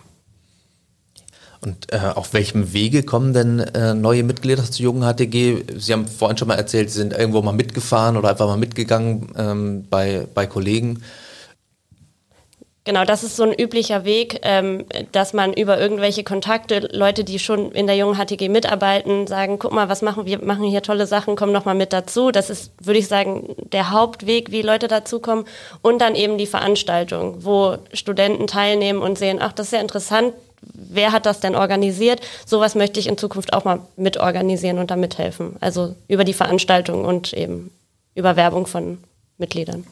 Und 1.61 1.91
äh, 1.91 1.97
auf 2.15 2.33
welchem 2.33 2.71
Wege 2.71 3.03
kommen 3.03 3.33
denn 3.33 3.59
äh, 3.59 3.93
neue 3.93 4.23
Mitglieder 4.23 4.63
zur 4.63 4.83
jungen 4.83 5.03
HTG? 5.03 5.63
Sie 5.77 5.91
haben 5.91 6.07
vorhin 6.07 6.37
schon 6.37 6.47
mal 6.47 6.55
erzählt, 6.55 6.89
Sie 6.89 6.99
sind 6.99 7.13
irgendwo 7.13 7.41
mal 7.41 7.51
mitgefahren 7.51 8.15
oder 8.15 8.29
einfach 8.29 8.47
mal 8.47 8.57
mitgegangen 8.57 9.27
ähm, 9.37 9.85
bei, 9.89 10.25
bei 10.33 10.47
Kollegen. 10.47 11.03
Genau, 12.89 13.03
das 13.05 13.23
ist 13.23 13.35
so 13.35 13.43
ein 13.43 13.53
üblicher 13.53 14.03
Weg, 14.03 14.39
ähm, 14.41 14.85
dass 15.11 15.33
man 15.33 15.53
über 15.53 15.79
irgendwelche 15.79 16.23
Kontakte, 16.23 16.89
Leute, 16.91 17.23
die 17.23 17.37
schon 17.37 17.71
in 17.71 17.85
der 17.85 17.95
jungen 17.95 18.15
HTG 18.15 18.49
mitarbeiten, 18.49 19.27
sagen, 19.27 19.59
guck 19.59 19.73
mal, 19.73 19.89
was 19.89 20.01
machen 20.01 20.25
wir, 20.25 20.43
machen 20.43 20.63
hier 20.63 20.81
tolle 20.81 21.05
Sachen, 21.05 21.35
komm 21.35 21.51
noch 21.51 21.65
mal 21.65 21.75
mit 21.75 21.93
dazu. 21.93 22.31
Das 22.31 22.49
ist, 22.49 22.71
würde 22.81 22.97
ich 22.97 23.07
sagen, 23.07 23.53
der 23.73 23.91
Hauptweg, 23.91 24.51
wie 24.51 24.63
Leute 24.63 24.87
dazukommen. 24.87 25.45
Und 25.83 25.99
dann 25.99 26.15
eben 26.15 26.39
die 26.39 26.47
Veranstaltung, 26.47 27.43
wo 27.43 27.77
Studenten 27.93 28.47
teilnehmen 28.47 29.03
und 29.03 29.19
sehen, 29.19 29.39
ach, 29.39 29.51
das 29.53 29.67
ist 29.67 29.73
ja 29.73 29.81
interessant, 29.81 30.33
wer 30.61 31.11
hat 31.11 31.25
das 31.25 31.39
denn 31.39 31.55
organisiert? 31.55 32.21
Sowas 32.45 32.75
möchte 32.75 32.99
ich 32.99 33.07
in 33.07 33.17
Zukunft 33.17 33.53
auch 33.53 33.65
mal 33.65 33.79
mitorganisieren 33.97 34.79
und 34.79 34.91
da 34.91 34.95
mithelfen. 34.95 35.55
Also 35.59 35.95
über 36.07 36.23
die 36.23 36.33
Veranstaltung 36.33 37.05
und 37.05 37.33
eben 37.33 37.71
über 38.15 38.35
Werbung 38.35 38.67
von 38.67 38.97
Mitgliedern. 39.37 39.85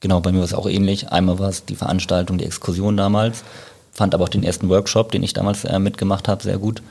Genau, 0.00 0.20
bei 0.20 0.32
mir 0.32 0.38
war 0.38 0.44
es 0.44 0.54
auch 0.54 0.68
ähnlich. 0.68 1.10
Einmal 1.10 1.38
war 1.38 1.48
es 1.48 1.64
die 1.64 1.76
Veranstaltung, 1.76 2.38
die 2.38 2.44
Exkursion 2.44 2.96
damals, 2.96 3.44
fand 3.92 4.14
aber 4.14 4.24
auch 4.24 4.28
den 4.28 4.42
ersten 4.42 4.68
Workshop, 4.68 5.12
den 5.12 5.22
ich 5.22 5.32
damals 5.32 5.64
äh, 5.64 5.78
mitgemacht 5.78 6.26
habe, 6.28 6.42
sehr 6.42 6.58
gut. 6.58 6.82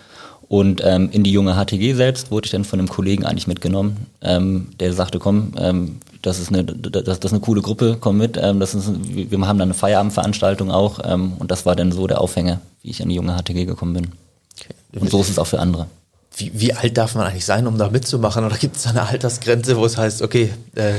Und 0.48 0.82
ähm, 0.84 1.10
in 1.12 1.24
die 1.24 1.32
junge 1.32 1.54
HTG 1.54 1.94
selbst 1.94 2.32
wurde 2.32 2.46
ich 2.46 2.52
dann 2.52 2.66
von 2.66 2.80
einem 2.80 2.90
Kollegen 2.90 3.26
eigentlich 3.26 3.48
mitgenommen, 3.48 4.08
ähm, 4.22 4.68
der 4.80 4.94
sagte, 4.94 5.20
komm, 5.20 5.54
ähm, 5.58 6.00
das 6.22 6.40
ist 6.40 6.50
eine, 6.50 6.64
das, 6.64 7.04
das 7.04 7.18
ist 7.18 7.32
eine 7.32 7.42
coole 7.42 7.62
Gruppe, 7.62 7.98
komm 8.00 8.18
mit. 8.18 8.38
Ähm, 8.42 8.60
das 8.60 8.76
ist, 8.76 8.90
wir 9.04 9.40
haben 9.48 9.58
dann 9.58 9.70
eine 9.70 9.74
Feierabendveranstaltung 9.74 10.72
auch 10.72 11.00
ähm, 11.04 11.34
und 11.40 11.52
das 11.52 11.66
war 11.66 11.76
dann 11.76 11.92
so 11.92 12.08
der 12.08 12.22
Aufhänger, 12.22 12.62
wie 12.82 12.92
ich 12.92 13.00
in 13.00 13.10
die 13.10 13.16
junge 13.16 13.36
HTG 13.36 13.66
gekommen 13.66 13.94
bin. 13.94 14.12
Okay. 14.60 15.00
Und 15.00 15.10
so 15.10 15.22
ist 15.22 15.30
es 15.30 15.40
auch 15.40 15.48
für 15.48 15.60
andere. 15.60 15.88
Wie, 16.36 16.52
wie 16.54 16.74
alt 16.74 16.98
darf 16.98 17.16
man 17.16 17.28
eigentlich 17.28 17.46
sein, 17.46 17.68
um 17.68 17.78
da 17.78 17.90
mitzumachen? 17.90 18.46
Oder 18.46 18.58
gibt 18.58 18.78
es 18.78 18.88
eine 18.88 19.08
Altersgrenze, 19.08 19.78
wo 19.78 19.86
es 19.86 19.98
heißt, 19.98 20.22
okay, 20.22 20.54
äh, 20.76 20.94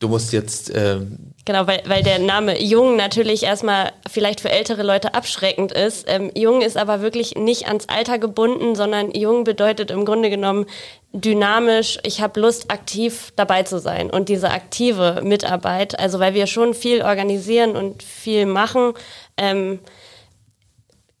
du 0.00 0.08
musst 0.08 0.32
jetzt. 0.32 0.72
Ähm 0.74 1.32
genau, 1.44 1.66
weil, 1.66 1.82
weil 1.86 2.02
der 2.02 2.18
Name 2.18 2.60
Jung 2.60 2.96
natürlich 2.96 3.44
erstmal 3.44 3.92
vielleicht 4.10 4.40
für 4.40 4.50
ältere 4.50 4.82
Leute 4.82 5.14
abschreckend 5.14 5.70
ist. 5.70 6.06
Ähm, 6.08 6.32
Jung 6.34 6.62
ist 6.62 6.76
aber 6.76 7.02
wirklich 7.02 7.36
nicht 7.36 7.68
ans 7.68 7.88
Alter 7.88 8.18
gebunden, 8.18 8.74
sondern 8.74 9.12
Jung 9.12 9.44
bedeutet 9.44 9.90
im 9.90 10.04
Grunde 10.04 10.30
genommen 10.30 10.66
dynamisch, 11.12 11.98
ich 12.02 12.20
habe 12.20 12.40
Lust, 12.40 12.70
aktiv 12.70 13.32
dabei 13.36 13.62
zu 13.62 13.78
sein. 13.78 14.10
Und 14.10 14.28
diese 14.28 14.50
aktive 14.50 15.20
Mitarbeit, 15.22 15.98
also 15.98 16.18
weil 16.18 16.34
wir 16.34 16.46
schon 16.46 16.74
viel 16.74 17.02
organisieren 17.02 17.76
und 17.76 18.02
viel 18.02 18.46
machen, 18.46 18.94
ähm, 19.36 19.80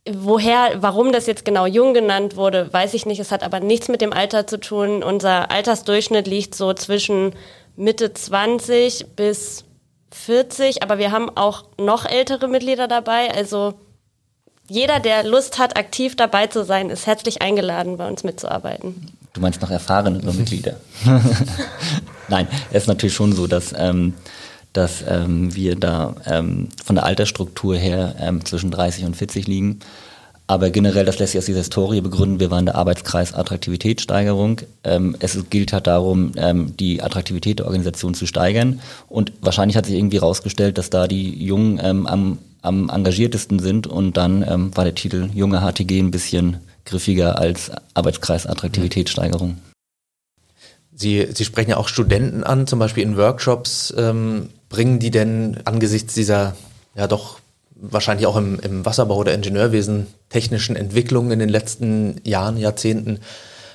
Woher, 0.08 0.72
warum 0.76 1.12
das 1.12 1.26
jetzt 1.26 1.44
genau 1.44 1.66
jung 1.66 1.92
genannt 1.92 2.34
wurde, 2.34 2.72
weiß 2.72 2.94
ich 2.94 3.04
nicht. 3.04 3.20
Es 3.20 3.30
hat 3.30 3.42
aber 3.42 3.60
nichts 3.60 3.88
mit 3.88 4.00
dem 4.00 4.14
Alter 4.14 4.46
zu 4.46 4.58
tun. 4.58 5.02
Unser 5.02 5.50
Altersdurchschnitt 5.50 6.26
liegt 6.26 6.54
so 6.54 6.72
zwischen 6.72 7.34
Mitte 7.80 8.12
20 8.12 9.06
bis 9.16 9.64
40, 10.12 10.82
aber 10.82 10.98
wir 10.98 11.12
haben 11.12 11.34
auch 11.34 11.64
noch 11.78 12.04
ältere 12.04 12.46
Mitglieder 12.46 12.88
dabei. 12.88 13.32
Also 13.34 13.74
jeder, 14.68 15.00
der 15.00 15.24
Lust 15.24 15.58
hat, 15.58 15.78
aktiv 15.78 16.14
dabei 16.14 16.46
zu 16.46 16.64
sein, 16.64 16.90
ist 16.90 17.06
herzlich 17.06 17.40
eingeladen, 17.40 17.96
bei 17.96 18.06
uns 18.06 18.22
mitzuarbeiten. 18.22 19.10
Du 19.32 19.40
meinst 19.40 19.62
noch 19.62 19.70
erfahrene 19.70 20.18
Mitglieder? 20.32 20.76
Nein, 22.28 22.48
es 22.70 22.82
ist 22.82 22.88
natürlich 22.88 23.14
schon 23.14 23.32
so, 23.32 23.46
dass, 23.46 23.74
ähm, 23.74 24.12
dass 24.74 25.02
ähm, 25.08 25.54
wir 25.54 25.74
da 25.74 26.16
ähm, 26.26 26.68
von 26.84 26.96
der 26.96 27.04
Altersstruktur 27.04 27.76
her 27.76 28.14
ähm, 28.20 28.44
zwischen 28.44 28.70
30 28.70 29.06
und 29.06 29.16
40 29.16 29.46
liegen. 29.46 29.80
Aber 30.50 30.70
generell, 30.70 31.04
das 31.04 31.20
lässt 31.20 31.30
sich 31.30 31.38
aus 31.38 31.44
dieser 31.44 31.60
Historie 31.60 32.00
begründen. 32.00 32.40
Wir 32.40 32.50
waren 32.50 32.66
der 32.66 32.74
Arbeitskreis 32.74 33.34
Attraktivitätssteigerung. 33.34 34.62
Ähm, 34.82 35.14
es 35.20 35.38
gilt 35.48 35.72
halt 35.72 35.86
darum, 35.86 36.32
ähm, 36.34 36.76
die 36.76 37.00
Attraktivität 37.02 37.60
der 37.60 37.66
Organisation 37.66 38.14
zu 38.14 38.26
steigern. 38.26 38.80
Und 39.08 39.32
wahrscheinlich 39.42 39.76
hat 39.76 39.86
sich 39.86 39.94
irgendwie 39.94 40.16
herausgestellt, 40.16 40.76
dass 40.76 40.90
da 40.90 41.06
die 41.06 41.40
Jungen 41.40 41.78
ähm, 41.80 42.04
am, 42.08 42.38
am 42.62 42.88
engagiertesten 42.88 43.60
sind. 43.60 43.86
Und 43.86 44.16
dann 44.16 44.74
war 44.74 44.82
der 44.82 44.96
Titel 44.96 45.30
Junge 45.32 45.60
HTG 45.60 46.00
ein 46.00 46.10
bisschen 46.10 46.56
griffiger 46.84 47.38
als 47.38 47.70
Arbeitskreis 47.94 48.48
Attraktivitätssteigerung. 48.48 49.56
Sie, 50.92 51.28
Sie 51.32 51.44
sprechen 51.44 51.70
ja 51.70 51.76
auch 51.76 51.86
Studenten 51.86 52.42
an, 52.42 52.66
zum 52.66 52.80
Beispiel 52.80 53.04
in 53.04 53.16
Workshops. 53.16 53.94
Bringen 54.68 54.98
die 54.98 55.12
denn 55.12 55.58
angesichts 55.64 56.14
dieser 56.14 56.56
ja 56.96 57.06
doch 57.06 57.38
wahrscheinlich 57.80 58.26
auch 58.26 58.36
im, 58.36 58.58
im 58.60 58.84
Wasserbau 58.84 59.16
oder 59.16 59.34
Ingenieurwesen 59.34 60.06
technischen 60.28 60.76
Entwicklungen 60.76 61.30
in 61.30 61.38
den 61.38 61.48
letzten 61.48 62.20
Jahren, 62.24 62.56
Jahrzehnten 62.56 63.20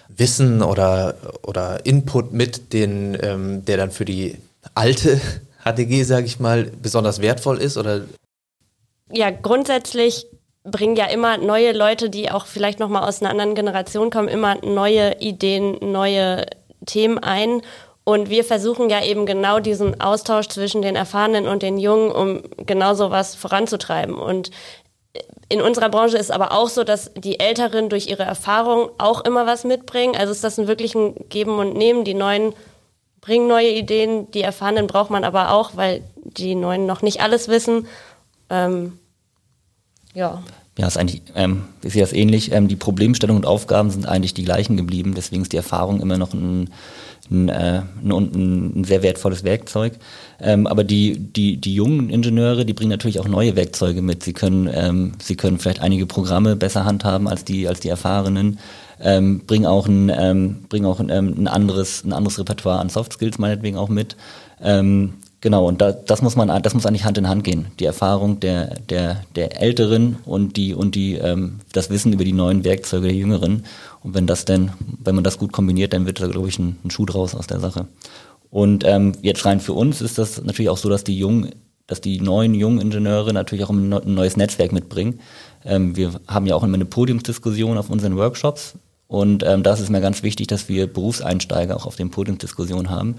Wissen 0.08 0.62
oder, 0.62 1.16
oder 1.44 1.86
Input 1.86 2.32
mit, 2.32 2.74
den, 2.74 3.18
ähm, 3.22 3.66
der 3.66 3.78
dann 3.78 3.92
für 3.92 4.06
die 4.06 4.38
alte 4.74 5.20
HTG, 5.64 6.04
sage 6.04 6.26
ich 6.26 6.40
mal, 6.40 6.72
besonders 6.82 7.22
wertvoll 7.22 7.58
ist? 7.60 7.78
Oder? 7.78 8.02
Ja, 9.12 9.32
grundsätzlich 9.32 10.28
bringen 10.64 10.96
ja 10.96 11.06
immer 11.06 11.38
neue 11.38 11.74
Leute, 11.74 12.10
die 12.10 12.32
auch 12.32 12.46
vielleicht 12.46 12.80
nochmal 12.80 13.08
aus 13.08 13.22
einer 13.22 13.32
anderen 13.32 13.56
Generation 13.56 14.10
kommen, 14.10 14.28
immer 14.28 14.56
neue 14.64 15.20
Ideen, 15.20 15.78
neue 15.92 16.46
Themen 16.86 17.20
ein. 17.20 17.62
Und 18.06 18.30
wir 18.30 18.44
versuchen 18.44 18.90
ja 18.90 19.04
eben 19.04 19.26
genau 19.26 19.60
diesen 19.60 20.00
Austausch 20.00 20.48
zwischen 20.48 20.82
den 20.82 20.96
Erfahrenen 20.96 21.48
und 21.48 21.64
den 21.64 21.78
Jungen, 21.78 22.12
um 22.12 22.44
genau 22.66 22.94
sowas 22.94 23.36
voranzutreiben. 23.36 24.16
Und 24.16 24.52
in 25.50 25.60
unserer 25.62 25.90
Branche 25.90 26.18
ist 26.18 26.32
aber 26.32 26.52
auch 26.52 26.70
so, 26.70 26.84
dass 26.84 27.12
die 27.16 27.40
Älteren 27.40 27.90
durch 27.90 28.08
ihre 28.08 28.24
Erfahrung 28.24 28.90
auch 29.00 29.22
immer 29.22 29.48
was 29.48 29.64
mitbringen. 29.64 30.16
Also 30.16 30.32
ist 30.32 30.44
das 30.44 30.60
ein 30.60 30.68
wirklich 30.68 30.94
Geben 31.30 31.58
und 31.58 31.76
Nehmen. 31.76 32.04
Die 32.04 32.14
Neuen 32.14 32.54
bringen 33.22 33.48
neue 33.48 33.72
Ideen, 33.72 34.30
die 34.32 34.44
Erfahrenen 34.44 34.86
braucht 34.86 35.10
man 35.10 35.24
aber 35.24 35.52
auch, 35.52 35.72
weil 35.76 36.04
die 36.24 36.54
Neuen 36.54 36.86
noch 36.86 37.02
nicht 37.02 37.22
alles 37.22 37.48
wissen. 37.48 37.88
Ähm, 38.52 39.00
ja. 40.14 40.44
Ja, 40.78 40.88
ist 40.88 40.98
eigentlich, 40.98 41.22
ähm, 41.36 41.66
ich 41.84 41.94
sehe 41.94 42.02
das 42.02 42.14
ähnlich. 42.14 42.52
Ähm, 42.52 42.68
die 42.68 42.76
Problemstellungen 42.76 43.44
und 43.44 43.50
Aufgaben 43.50 43.90
sind 43.90 44.08
eigentlich 44.08 44.34
die 44.34 44.44
gleichen 44.44 44.78
geblieben, 44.78 45.14
deswegen 45.16 45.42
ist 45.42 45.54
die 45.54 45.58
Erfahrung 45.58 46.02
immer 46.02 46.18
noch 46.18 46.34
ein, 46.34 46.70
ein, 47.32 47.50
äh, 47.50 47.82
ein, 48.04 48.80
ein 48.80 48.84
sehr 48.84 49.04
wertvolles 49.04 49.44
Werkzeug. 49.44 49.94
Ähm, 50.40 50.68
aber 50.68 50.84
die, 50.84 51.18
die, 51.18 51.58
die 51.58 51.74
jungen 51.74 52.10
Ingenieure, 52.10 52.66
die 52.66 52.74
bringen 52.74 52.92
natürlich 52.92 53.20
auch 53.20 53.28
neue 53.28 53.56
Werkzeuge 53.56 54.02
mit. 54.02 54.24
Sie 54.24 54.34
können, 54.34 54.70
ähm, 54.72 55.14
sie 55.22 55.36
können 55.36 55.60
vielleicht 55.60 55.82
einige 55.82 56.06
Programme 56.06 56.56
besser 56.56 56.86
handhaben 56.86 57.28
als 57.28 57.46
die, 57.46 57.68
als 57.68 57.80
die 57.80 57.90
Erfahrenen. 57.90 58.60
Ähm, 59.02 59.42
bringen 59.46 59.66
auch 59.66 59.88
ein, 59.88 60.12
ähm, 60.16 60.66
bringen 60.70 60.86
auch 60.86 61.00
ein, 61.00 61.10
ähm, 61.10 61.36
ein 61.38 61.48
anderes, 61.48 62.04
ein 62.04 62.14
anderes 62.14 62.40
Repertoire 62.40 62.80
an 62.80 62.90
Soft 62.90 63.14
Skills 63.14 63.38
meinetwegen 63.38 63.78
auch 63.78 63.90
mit. 63.90 64.16
Ähm, 64.62 65.16
Genau, 65.46 65.68
und 65.68 65.80
da, 65.80 65.92
das 65.92 66.24
muss 66.24 66.36
man, 66.36 66.48
das 66.64 66.74
muss 66.74 66.88
eigentlich 66.88 67.04
Hand 67.04 67.20
in 67.20 67.30
Hand 67.30 67.44
gehen. 67.44 67.68
Die 67.80 67.86
Erfahrung 67.86 68.40
der, 68.40 68.80
der, 68.90 69.22
der 69.36 69.62
Älteren 69.62 70.16
und 70.26 70.58
die, 70.58 70.74
und 70.74 70.96
die, 70.96 71.18
ähm, 71.18 71.60
das 71.72 71.92
Wissen 71.92 72.12
über 72.14 72.24
die 72.24 72.34
neuen 72.34 72.64
Werkzeuge 72.64 73.10
der 73.10 73.16
Jüngeren. 73.16 73.64
Und 74.02 74.16
wenn 74.16 74.26
das 74.26 74.46
denn, 74.46 74.72
wenn 75.04 75.14
man 75.14 75.24
das 75.24 75.38
gut 75.38 75.52
kombiniert, 75.52 75.94
dann 75.94 76.08
wird 76.08 76.20
da, 76.20 76.26
glaube 76.26 76.48
ich, 76.50 76.58
ein, 76.58 76.80
ein 76.84 76.90
Schuh 76.90 77.06
draus 77.06 77.36
aus 77.36 77.46
der 77.46 77.60
Sache. 77.60 77.86
Und 78.50 78.86
ähm, 78.88 79.12
jetzt 79.22 79.46
rein 79.46 79.60
für 79.60 79.74
uns 79.74 80.02
ist 80.02 80.18
das 80.18 80.42
natürlich 80.42 80.70
auch 80.70 80.80
so, 80.80 80.90
dass 80.90 81.04
die 81.04 81.16
jungen, 81.16 81.52
dass 81.86 82.02
die 82.02 82.20
neuen 82.20 82.56
jungen 82.56 82.82
Ingenieure 82.82 83.32
natürlich 83.32 83.66
auch 83.66 83.70
ein, 83.70 83.90
neues 83.90 84.38
Netzwerk 84.38 84.72
mitbringen. 84.72 85.20
Ähm, 85.64 85.96
wir 85.96 86.14
haben 86.28 86.48
ja 86.48 86.56
auch 86.56 86.64
immer 86.64 86.74
eine 86.74 86.86
Podiumsdiskussion 86.86 87.78
auf 87.78 87.92
unseren 87.92 88.18
Workshops. 88.18 88.80
Und 89.06 89.44
ähm, 89.44 89.62
das 89.62 89.80
ist 89.80 89.92
mir 89.92 90.02
ganz 90.02 90.24
wichtig, 90.24 90.48
dass 90.48 90.70
wir 90.70 90.88
Berufseinsteiger 90.88 91.76
auch 91.76 91.86
auf 91.86 91.98
den 91.98 92.10
Podiumsdiskussionen 92.10 92.90
haben 92.90 93.18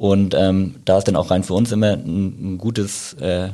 und 0.00 0.32
ähm, 0.32 0.76
da 0.86 0.96
ist 0.96 1.08
dann 1.08 1.16
auch 1.16 1.30
rein 1.30 1.44
für 1.44 1.52
uns 1.52 1.72
immer 1.72 1.92
ein, 1.92 2.54
ein 2.54 2.58
gutes 2.58 3.12
äh, 3.20 3.50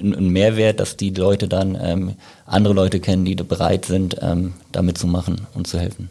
ein, 0.00 0.28
Mehrwert, 0.30 0.80
dass 0.80 0.96
die 0.96 1.10
Leute 1.10 1.48
dann 1.48 1.78
ähm, 1.78 2.14
andere 2.46 2.72
Leute 2.72 2.98
kennen, 2.98 3.26
die 3.26 3.34
bereit 3.34 3.84
sind, 3.84 4.16
ähm, 4.22 4.54
damit 4.72 4.96
zu 4.96 5.06
machen 5.06 5.46
und 5.52 5.66
zu 5.66 5.78
helfen. 5.78 6.08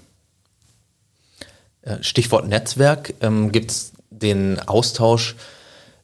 Stichwort 2.02 2.48
Netzwerk. 2.48 3.16
Ähm, 3.22 3.52
Gibt 3.52 3.72
es 3.72 3.94
den 4.12 4.60
Austausch, 4.60 5.36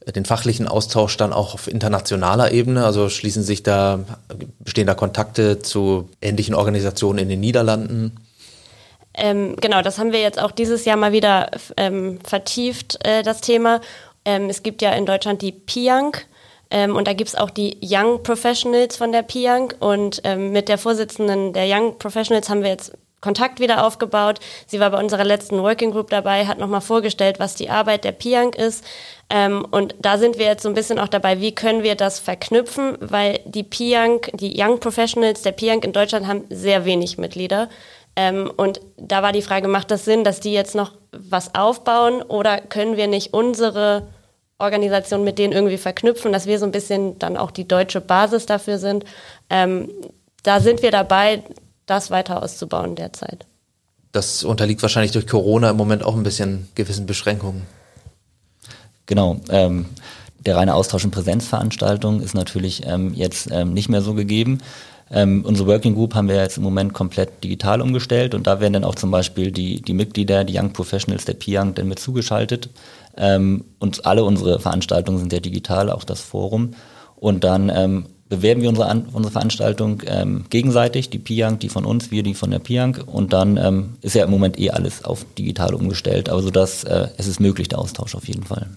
äh, 0.07 0.11
den 0.11 0.25
fachlichen 0.25 0.67
Austausch 0.67 1.15
dann 1.15 1.31
auch 1.31 1.53
auf 1.53 1.67
internationaler 1.67 2.51
Ebene? 2.51 2.83
Also 2.83 3.09
schließen 3.09 3.43
sich 3.43 3.61
da, 3.61 3.99
bestehen 4.57 4.87
da 4.87 4.95
Kontakte 4.95 5.59
zu 5.59 6.09
ähnlichen 6.19 6.55
Organisationen 6.55 7.19
in 7.19 7.29
den 7.29 7.41
Niederlanden? 7.41 8.13
Ähm, 9.17 9.55
genau, 9.59 9.81
das 9.81 9.97
haben 9.97 10.11
wir 10.11 10.21
jetzt 10.21 10.39
auch 10.39 10.51
dieses 10.51 10.85
Jahr 10.85 10.95
mal 10.95 11.11
wieder 11.11 11.49
ähm, 11.75 12.19
vertieft, 12.23 12.99
äh, 13.05 13.23
das 13.23 13.41
Thema. 13.41 13.81
Ähm, 14.23 14.49
es 14.49 14.61
gibt 14.61 14.81
ja 14.81 14.91
in 14.91 15.05
Deutschland 15.05 15.41
die 15.41 15.51
PIANG. 15.51 16.15
Ähm, 16.69 16.95
und 16.95 17.07
da 17.07 17.13
gibt 17.13 17.29
es 17.29 17.35
auch 17.35 17.49
die 17.49 17.77
Young 17.81 18.21
Professionals 18.23 18.95
von 18.95 19.11
der 19.11 19.23
PIANG. 19.23 19.73
Und 19.79 20.21
ähm, 20.23 20.51
mit 20.51 20.69
der 20.69 20.77
Vorsitzenden 20.77 21.53
der 21.53 21.65
Young 21.67 21.97
Professionals 21.97 22.49
haben 22.49 22.61
wir 22.61 22.69
jetzt 22.69 22.93
Kontakt 23.19 23.59
wieder 23.59 23.83
aufgebaut. 23.83 24.39
Sie 24.67 24.79
war 24.79 24.91
bei 24.91 24.99
unserer 24.99 25.23
letzten 25.23 25.63
Working 25.63 25.91
Group 25.91 26.11
dabei, 26.11 26.45
hat 26.45 26.59
nochmal 26.59 26.81
vorgestellt, 26.81 27.39
was 27.39 27.55
die 27.55 27.69
Arbeit 27.69 28.03
der 28.03 28.11
PIANG 28.11 28.53
ist. 28.53 28.83
Ähm, 29.29 29.65
und 29.71 29.95
da 29.99 30.17
sind 30.19 30.37
wir 30.37 30.45
jetzt 30.45 30.61
so 30.61 30.69
ein 30.69 30.75
bisschen 30.75 30.99
auch 30.99 31.07
dabei, 31.07 31.41
wie 31.41 31.55
können 31.55 31.81
wir 31.81 31.95
das 31.95 32.19
verknüpfen, 32.19 32.97
weil 32.99 33.39
die 33.45 33.63
PIANG, 33.63 34.21
die 34.33 34.53
Young 34.61 34.79
Professionals 34.79 35.41
der 35.41 35.51
PIANG 35.51 35.83
in 35.83 35.93
Deutschland 35.93 36.27
haben 36.27 36.45
sehr 36.49 36.85
wenig 36.85 37.17
Mitglieder. 37.17 37.69
Ähm, 38.17 38.51
und 38.57 38.81
da 38.97 39.21
war 39.21 39.31
die 39.31 39.43
Frage, 39.43 39.67
macht 39.67 39.91
das 39.91 40.03
Sinn, 40.03 40.23
dass 40.23 40.39
die 40.39 40.51
jetzt 40.51 40.73
noch 40.73 40.93
was 41.11 41.53
aufbauen 41.53 42.23
oder 42.23 42.59
können 42.59 42.97
wir 42.97 43.07
nicht 43.07 43.31
unsere 43.31 44.07
Organisation 44.57 45.23
mit 45.23 45.37
denen 45.37 45.53
irgendwie 45.53 45.77
verknüpfen, 45.77 46.33
dass 46.33 46.47
wir 46.47 46.57
so 46.57 46.65
ein 46.65 46.71
bisschen 46.71 47.19
dann 47.19 47.37
auch 47.37 47.51
die 47.51 47.67
deutsche 47.67 48.01
Basis 48.01 48.47
dafür 48.47 48.79
sind. 48.79 49.05
Ähm, 49.51 49.89
da 50.41 50.59
sind 50.59 50.81
wir 50.81 50.89
dabei, 50.89 51.43
das 51.85 52.09
weiter 52.09 52.41
auszubauen 52.41 52.95
derzeit. 52.95 53.45
Das 54.13 54.43
unterliegt 54.43 54.81
wahrscheinlich 54.81 55.11
durch 55.11 55.27
Corona 55.27 55.69
im 55.69 55.77
Moment 55.77 56.03
auch 56.03 56.15
ein 56.15 56.23
bisschen 56.23 56.69
gewissen 56.73 57.05
Beschränkungen. 57.05 57.67
Genau. 59.05 59.39
Ähm, 59.49 59.85
der 60.39 60.55
reine 60.55 60.73
Austausch 60.73 61.03
in 61.03 61.11
Präsenzveranstaltungen 61.11 62.23
ist 62.23 62.33
natürlich 62.33 62.83
ähm, 62.87 63.13
jetzt 63.13 63.51
ähm, 63.51 63.73
nicht 63.73 63.89
mehr 63.89 64.01
so 64.01 64.15
gegeben. 64.15 64.59
Ähm, 65.09 65.45
unsere 65.45 65.67
Working 65.67 65.95
Group 65.95 66.15
haben 66.15 66.27
wir 66.27 66.35
jetzt 66.35 66.57
im 66.57 66.63
Moment 66.63 66.93
komplett 66.93 67.43
digital 67.43 67.81
umgestellt 67.81 68.35
und 68.35 68.45
da 68.45 68.59
werden 68.59 68.73
dann 68.73 68.83
auch 68.83 68.95
zum 68.95 69.09
Beispiel 69.09 69.51
die, 69.51 69.81
die 69.81 69.93
Mitglieder, 69.93 70.43
die 70.43 70.57
Young 70.57 70.73
Professionals 70.73 71.25
der 71.25 71.33
P-Young 71.33 71.75
dann 71.75 71.87
mit 71.87 71.99
zugeschaltet. 71.99 72.69
Ähm, 73.15 73.63
und 73.79 74.05
alle 74.05 74.23
unsere 74.23 74.59
Veranstaltungen 74.59 75.17
sind 75.19 75.33
ja 75.33 75.39
digital, 75.39 75.89
auch 75.89 76.03
das 76.03 76.21
Forum. 76.21 76.71
Und 77.15 77.43
dann 77.43 77.71
ähm, 77.73 78.05
bewerben 78.29 78.61
wir 78.61 78.69
unsere, 78.69 78.89
An 78.89 79.07
unsere 79.11 79.31
Veranstaltung 79.31 80.03
ähm, 80.05 80.45
gegenseitig, 80.49 81.09
die 81.09 81.19
Piang, 81.19 81.59
die 81.59 81.69
von 81.69 81.85
uns, 81.85 82.11
wir 82.11 82.23
die 82.23 82.33
von 82.33 82.51
der 82.51 82.59
Piang. 82.59 83.01
Und 83.05 83.33
dann 83.33 83.57
ähm, 83.57 83.95
ist 84.01 84.15
ja 84.15 84.25
im 84.25 84.31
Moment 84.31 84.59
eh 84.59 84.71
alles 84.71 85.05
auf 85.05 85.25
digital 85.37 85.73
umgestellt. 85.73 86.29
Also 86.29 86.51
dass 86.51 86.83
äh, 86.83 87.07
es 87.17 87.27
ist 87.27 87.39
möglich, 87.39 87.69
der 87.69 87.79
Austausch 87.79 88.13
auf 88.15 88.27
jeden 88.27 88.43
Fall. 88.43 88.67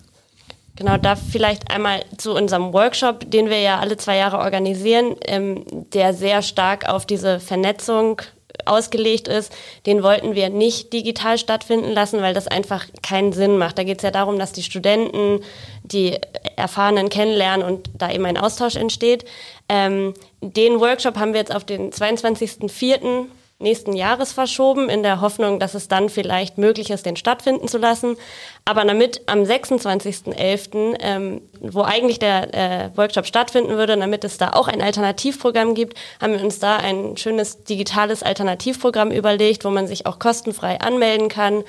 Genau, 0.80 0.96
da 0.96 1.14
vielleicht 1.14 1.70
einmal 1.70 2.00
zu 2.16 2.32
unserem 2.32 2.72
Workshop, 2.72 3.30
den 3.30 3.50
wir 3.50 3.60
ja 3.60 3.80
alle 3.80 3.98
zwei 3.98 4.16
Jahre 4.16 4.38
organisieren, 4.38 5.14
ähm, 5.26 5.62
der 5.92 6.14
sehr 6.14 6.40
stark 6.40 6.88
auf 6.88 7.04
diese 7.04 7.38
Vernetzung 7.38 8.22
ausgelegt 8.64 9.28
ist, 9.28 9.52
den 9.84 10.02
wollten 10.02 10.34
wir 10.34 10.48
nicht 10.48 10.94
digital 10.94 11.36
stattfinden 11.36 11.92
lassen, 11.92 12.22
weil 12.22 12.32
das 12.32 12.46
einfach 12.48 12.86
keinen 13.02 13.34
Sinn 13.34 13.58
macht. 13.58 13.76
Da 13.76 13.84
geht 13.84 13.98
es 13.98 14.04
ja 14.04 14.10
darum, 14.10 14.38
dass 14.38 14.52
die 14.52 14.62
Studenten 14.62 15.44
die 15.82 16.16
Erfahrenen 16.56 17.10
kennenlernen 17.10 17.66
und 17.66 17.90
da 17.98 18.10
eben 18.10 18.24
ein 18.24 18.38
Austausch 18.38 18.76
entsteht. 18.76 19.26
Ähm, 19.68 20.14
den 20.40 20.80
Workshop 20.80 21.18
haben 21.18 21.34
wir 21.34 21.40
jetzt 21.40 21.54
auf 21.54 21.64
den 21.64 21.92
22.04 21.92 23.26
nächsten 23.60 23.94
Jahres 23.94 24.32
verschoben, 24.32 24.88
in 24.88 25.02
der 25.02 25.20
Hoffnung, 25.20 25.60
dass 25.60 25.74
es 25.74 25.88
dann 25.88 26.08
vielleicht 26.08 26.58
möglich 26.58 26.90
ist, 26.90 27.06
den 27.06 27.16
stattfinden 27.16 27.68
zu 27.68 27.78
lassen. 27.78 28.16
Aber 28.64 28.84
damit 28.84 29.22
am 29.26 29.42
26.11., 29.42 30.96
ähm, 31.00 31.42
wo 31.60 31.82
eigentlich 31.82 32.18
der 32.18 32.54
äh, 32.54 32.90
Workshop 32.96 33.26
stattfinden 33.26 33.76
würde, 33.76 33.96
damit 33.96 34.24
es 34.24 34.38
da 34.38 34.50
auch 34.50 34.68
ein 34.68 34.82
Alternativprogramm 34.82 35.74
gibt, 35.74 35.98
haben 36.20 36.32
wir 36.32 36.42
uns 36.42 36.58
da 36.58 36.76
ein 36.76 37.16
schönes 37.16 37.64
digitales 37.64 38.22
Alternativprogramm 38.22 39.10
überlegt, 39.10 39.64
wo 39.64 39.70
man 39.70 39.86
sich 39.86 40.06
auch 40.06 40.18
kostenfrei 40.18 40.80
anmelden 40.80 41.28
kann, 41.28 41.64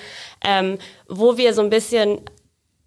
ähm, 0.45 0.77
wo 1.07 1.37
wir 1.37 1.53
so 1.53 1.61
ein 1.61 1.69
bisschen 1.69 2.21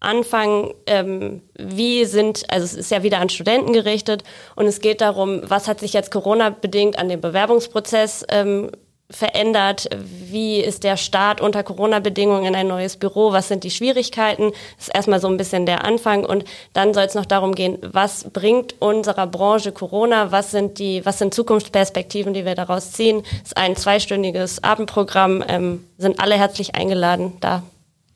anfangen, 0.05 0.75
ähm, 0.87 1.43
wie 1.55 2.05
sind, 2.05 2.45
also 2.49 2.65
es 2.65 2.75
ist 2.75 2.91
ja 2.91 3.03
wieder 3.03 3.21
an 3.21 3.31
Studenten 3.31 3.73
gerichtet 3.73 4.23
und 4.55 4.67
es 4.67 4.81
geht 4.81 5.01
darum, 5.01 5.41
was 5.45 5.67
hat 5.67 5.81
sich 5.81 5.93
jetzt 5.93 6.11
Corona-bedingt 6.11 6.99
an 6.99 7.09
dem 7.09 7.21
Bewerbungsprozess 7.21 8.25
ähm, 8.29 8.71
verändert? 9.11 9.89
Wie 10.31 10.61
ist 10.61 10.83
der 10.83 10.97
Start 10.97 11.41
unter 11.41 11.63
Corona-Bedingungen 11.63 12.47
in 12.47 12.55
ein 12.55 12.69
neues 12.69 12.97
Büro? 12.97 13.33
Was 13.33 13.49
sind 13.49 13.65
die 13.65 13.71
Schwierigkeiten? 13.71 14.53
Das 14.77 14.89
ist 14.89 14.95
erstmal 14.95 15.21
so 15.21 15.29
ein 15.29 15.37
bisschen 15.37 15.67
der 15.67 15.85
Anfang 15.85 16.25
und 16.25 16.45
dann 16.73 16.95
soll 16.95 17.05
es 17.05 17.15
noch 17.15 17.27
darum 17.27 17.55
gehen, 17.55 17.79
was 17.83 18.25
bringt 18.33 18.81
unserer 18.81 19.27
Branche 19.27 19.73
Corona? 19.73 20.33
Was 20.33 20.51
sind 20.51 20.79
die, 20.79 21.05
was 21.05 21.19
sind 21.19 21.35
Zukunftsperspektiven, 21.35 22.33
die 22.33 22.45
wir 22.45 22.55
daraus 22.55 22.93
ziehen? 22.93 23.23
Es 23.43 23.49
ist 23.49 23.57
ein 23.57 23.77
zweistündiges 23.77 24.65
Abendprogramm, 24.65 25.45
ähm, 25.49 25.85
sind 25.99 26.19
alle 26.19 26.37
herzlich 26.37 26.75
eingeladen, 26.75 27.35
da 27.41 27.63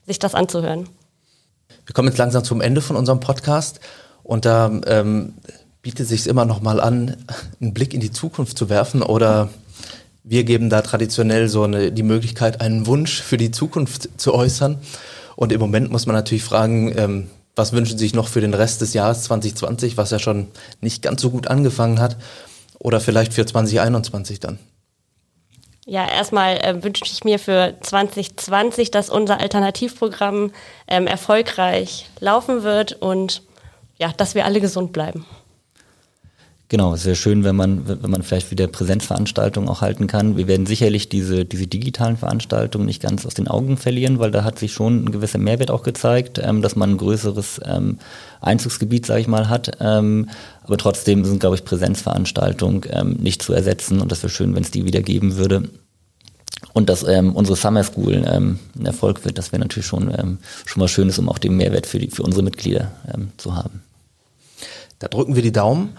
sich 0.07 0.19
das 0.19 0.33
anzuhören. 0.33 0.89
Wir 1.85 1.93
kommen 1.93 2.07
jetzt 2.07 2.17
langsam 2.17 2.43
zum 2.43 2.61
Ende 2.61 2.81
von 2.81 2.95
unserem 2.95 3.19
Podcast 3.19 3.79
und 4.23 4.45
da 4.45 4.71
ähm, 4.87 5.33
bietet 5.81 6.07
sich 6.07 6.27
immer 6.27 6.45
noch 6.45 6.61
mal 6.61 6.79
an, 6.79 7.15
einen 7.61 7.73
Blick 7.73 7.93
in 7.93 7.99
die 7.99 8.11
Zukunft 8.11 8.57
zu 8.57 8.69
werfen 8.69 9.01
oder 9.01 9.49
wir 10.29 10.43
geben 10.43 10.69
da 10.69 10.81
traditionell 10.83 11.47
so 11.47 11.63
eine, 11.63 11.91
die 11.91 12.03
Möglichkeit, 12.03 12.61
einen 12.61 12.85
Wunsch 12.85 13.19
für 13.19 13.37
die 13.37 13.49
Zukunft 13.49 14.09
zu 14.17 14.35
äußern. 14.35 14.77
Und 15.35 15.51
im 15.51 15.59
Moment 15.59 15.91
muss 15.91 16.05
man 16.05 16.15
natürlich 16.15 16.43
fragen, 16.43 16.95
ähm, 16.95 17.29
was 17.55 17.73
wünschen 17.73 17.97
Sie 17.97 18.05
sich 18.05 18.13
noch 18.13 18.27
für 18.27 18.39
den 18.39 18.53
Rest 18.53 18.81
des 18.81 18.93
Jahres 18.93 19.23
2020, 19.23 19.97
was 19.97 20.11
ja 20.11 20.19
schon 20.19 20.47
nicht 20.81 21.01
ganz 21.01 21.21
so 21.21 21.31
gut 21.31 21.47
angefangen 21.47 21.99
hat, 21.99 22.17
oder 22.77 23.01
vielleicht 23.01 23.33
für 23.33 23.45
2021 23.45 24.39
dann? 24.39 24.59
Ja, 25.87 26.07
erstmal 26.07 26.57
äh, 26.57 26.83
wünsche 26.83 27.03
ich 27.05 27.23
mir 27.23 27.39
für 27.39 27.73
2020, 27.81 28.91
dass 28.91 29.09
unser 29.09 29.39
Alternativprogramm 29.39 30.51
ähm, 30.87 31.07
erfolgreich 31.07 32.07
laufen 32.19 32.61
wird 32.61 32.93
und 32.93 33.41
ja, 33.97 34.13
dass 34.15 34.35
wir 34.35 34.45
alle 34.45 34.61
gesund 34.61 34.93
bleiben. 34.93 35.25
Genau, 36.71 36.93
es 36.93 37.03
wäre 37.03 37.15
schön, 37.15 37.43
wenn 37.43 37.55
man, 37.55 37.87
wenn 37.87 38.11
man 38.11 38.21
vielleicht 38.21 38.51
wieder 38.51 38.67
Präsenzveranstaltungen 38.67 39.67
auch 39.67 39.81
halten 39.81 40.05
kann. 40.05 40.37
Wir 40.37 40.47
werden 40.47 40.67
sicherlich 40.67 41.09
diese, 41.09 41.43
diese 41.43 41.65
digitalen 41.65 42.15
Veranstaltungen 42.15 42.85
nicht 42.85 43.01
ganz 43.01 43.25
aus 43.25 43.33
den 43.33 43.47
Augen 43.47 43.75
verlieren, 43.75 44.19
weil 44.19 44.29
da 44.29 44.43
hat 44.43 44.59
sich 44.59 44.71
schon 44.71 45.03
ein 45.03 45.11
gewisser 45.11 45.39
Mehrwert 45.39 45.71
auch 45.71 45.81
gezeigt, 45.81 46.39
ähm, 46.39 46.61
dass 46.61 46.75
man 46.75 46.91
ein 46.91 46.97
größeres 46.97 47.59
ähm, 47.65 47.97
Einzugsgebiet, 48.39 49.07
sage 49.07 49.21
ich 49.21 49.27
mal, 49.27 49.49
hat. 49.49 49.77
Ähm, 49.79 50.29
aber 50.61 50.77
trotzdem 50.77 51.25
sind, 51.25 51.39
glaube 51.39 51.55
ich, 51.55 51.65
Präsenzveranstaltungen 51.65 52.83
ähm, 52.91 53.13
nicht 53.13 53.41
zu 53.41 53.51
ersetzen 53.51 53.99
und 53.99 54.11
das 54.11 54.21
wäre 54.21 54.31
schön, 54.31 54.53
wenn 54.53 54.61
es 54.61 54.69
die 54.69 54.85
wieder 54.85 55.01
geben 55.01 55.37
würde. 55.37 55.63
Und 56.73 56.87
dass 56.87 57.01
ähm, 57.01 57.35
unsere 57.35 57.57
Summer 57.57 57.83
School 57.83 58.23
ähm, 58.27 58.59
ein 58.77 58.85
Erfolg 58.85 59.25
wird, 59.25 59.39
das 59.39 59.51
wäre 59.51 59.61
natürlich 59.61 59.87
schon, 59.87 60.39
schon 60.65 60.79
mal 60.79 60.87
Schönes, 60.87 61.17
um 61.17 61.29
auch 61.29 61.39
den 61.39 61.57
Mehrwert 61.57 61.87
für, 61.87 61.97
die, 61.97 62.11
für 62.11 62.21
unsere 62.21 62.43
Mitglieder 62.43 62.91
zu 63.37 63.55
haben. 63.55 63.81
Da 64.99 65.07
drücken 65.07 65.35
wir 65.35 65.41
die 65.41 65.51
Daumen. 65.51 65.95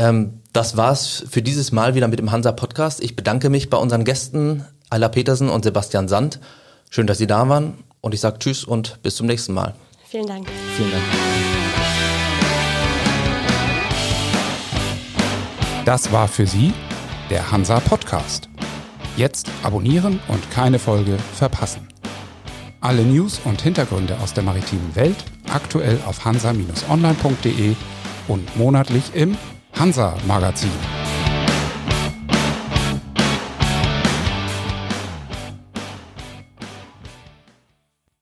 Ähm, 0.00 0.40
das 0.54 0.78
war's 0.78 1.26
für 1.28 1.42
dieses 1.42 1.72
Mal 1.72 1.94
wieder 1.94 2.08
mit 2.08 2.18
dem 2.18 2.32
Hansa 2.32 2.52
Podcast. 2.52 3.02
Ich 3.02 3.16
bedanke 3.16 3.50
mich 3.50 3.68
bei 3.68 3.76
unseren 3.76 4.04
Gästen 4.04 4.64
Ayla 4.88 5.10
Petersen 5.10 5.50
und 5.50 5.62
Sebastian 5.62 6.08
Sand. 6.08 6.40
Schön, 6.88 7.06
dass 7.06 7.18
Sie 7.18 7.26
da 7.26 7.50
waren 7.50 7.74
und 8.00 8.14
ich 8.14 8.20
sage 8.20 8.38
Tschüss 8.38 8.64
und 8.64 9.02
bis 9.02 9.16
zum 9.16 9.26
nächsten 9.26 9.52
Mal. 9.52 9.74
Vielen 10.08 10.26
Dank. 10.26 10.48
Vielen 10.74 10.90
Dank. 10.90 11.02
Das 15.84 16.10
war 16.10 16.28
für 16.28 16.46
Sie 16.46 16.72
der 17.28 17.50
Hansa 17.50 17.78
Podcast. 17.80 18.48
Jetzt 19.18 19.50
abonnieren 19.62 20.18
und 20.28 20.50
keine 20.50 20.78
Folge 20.78 21.18
verpassen. 21.34 21.86
Alle 22.80 23.02
News 23.02 23.38
und 23.44 23.60
Hintergründe 23.60 24.16
aus 24.22 24.32
der 24.32 24.44
maritimen 24.44 24.96
Welt 24.96 25.16
aktuell 25.52 25.98
auf 26.06 26.24
hansa-online.de 26.24 27.74
und 28.28 28.56
monatlich 28.56 29.14
im 29.14 29.36
Hansa 29.72 30.14
Magazin. 30.26 30.99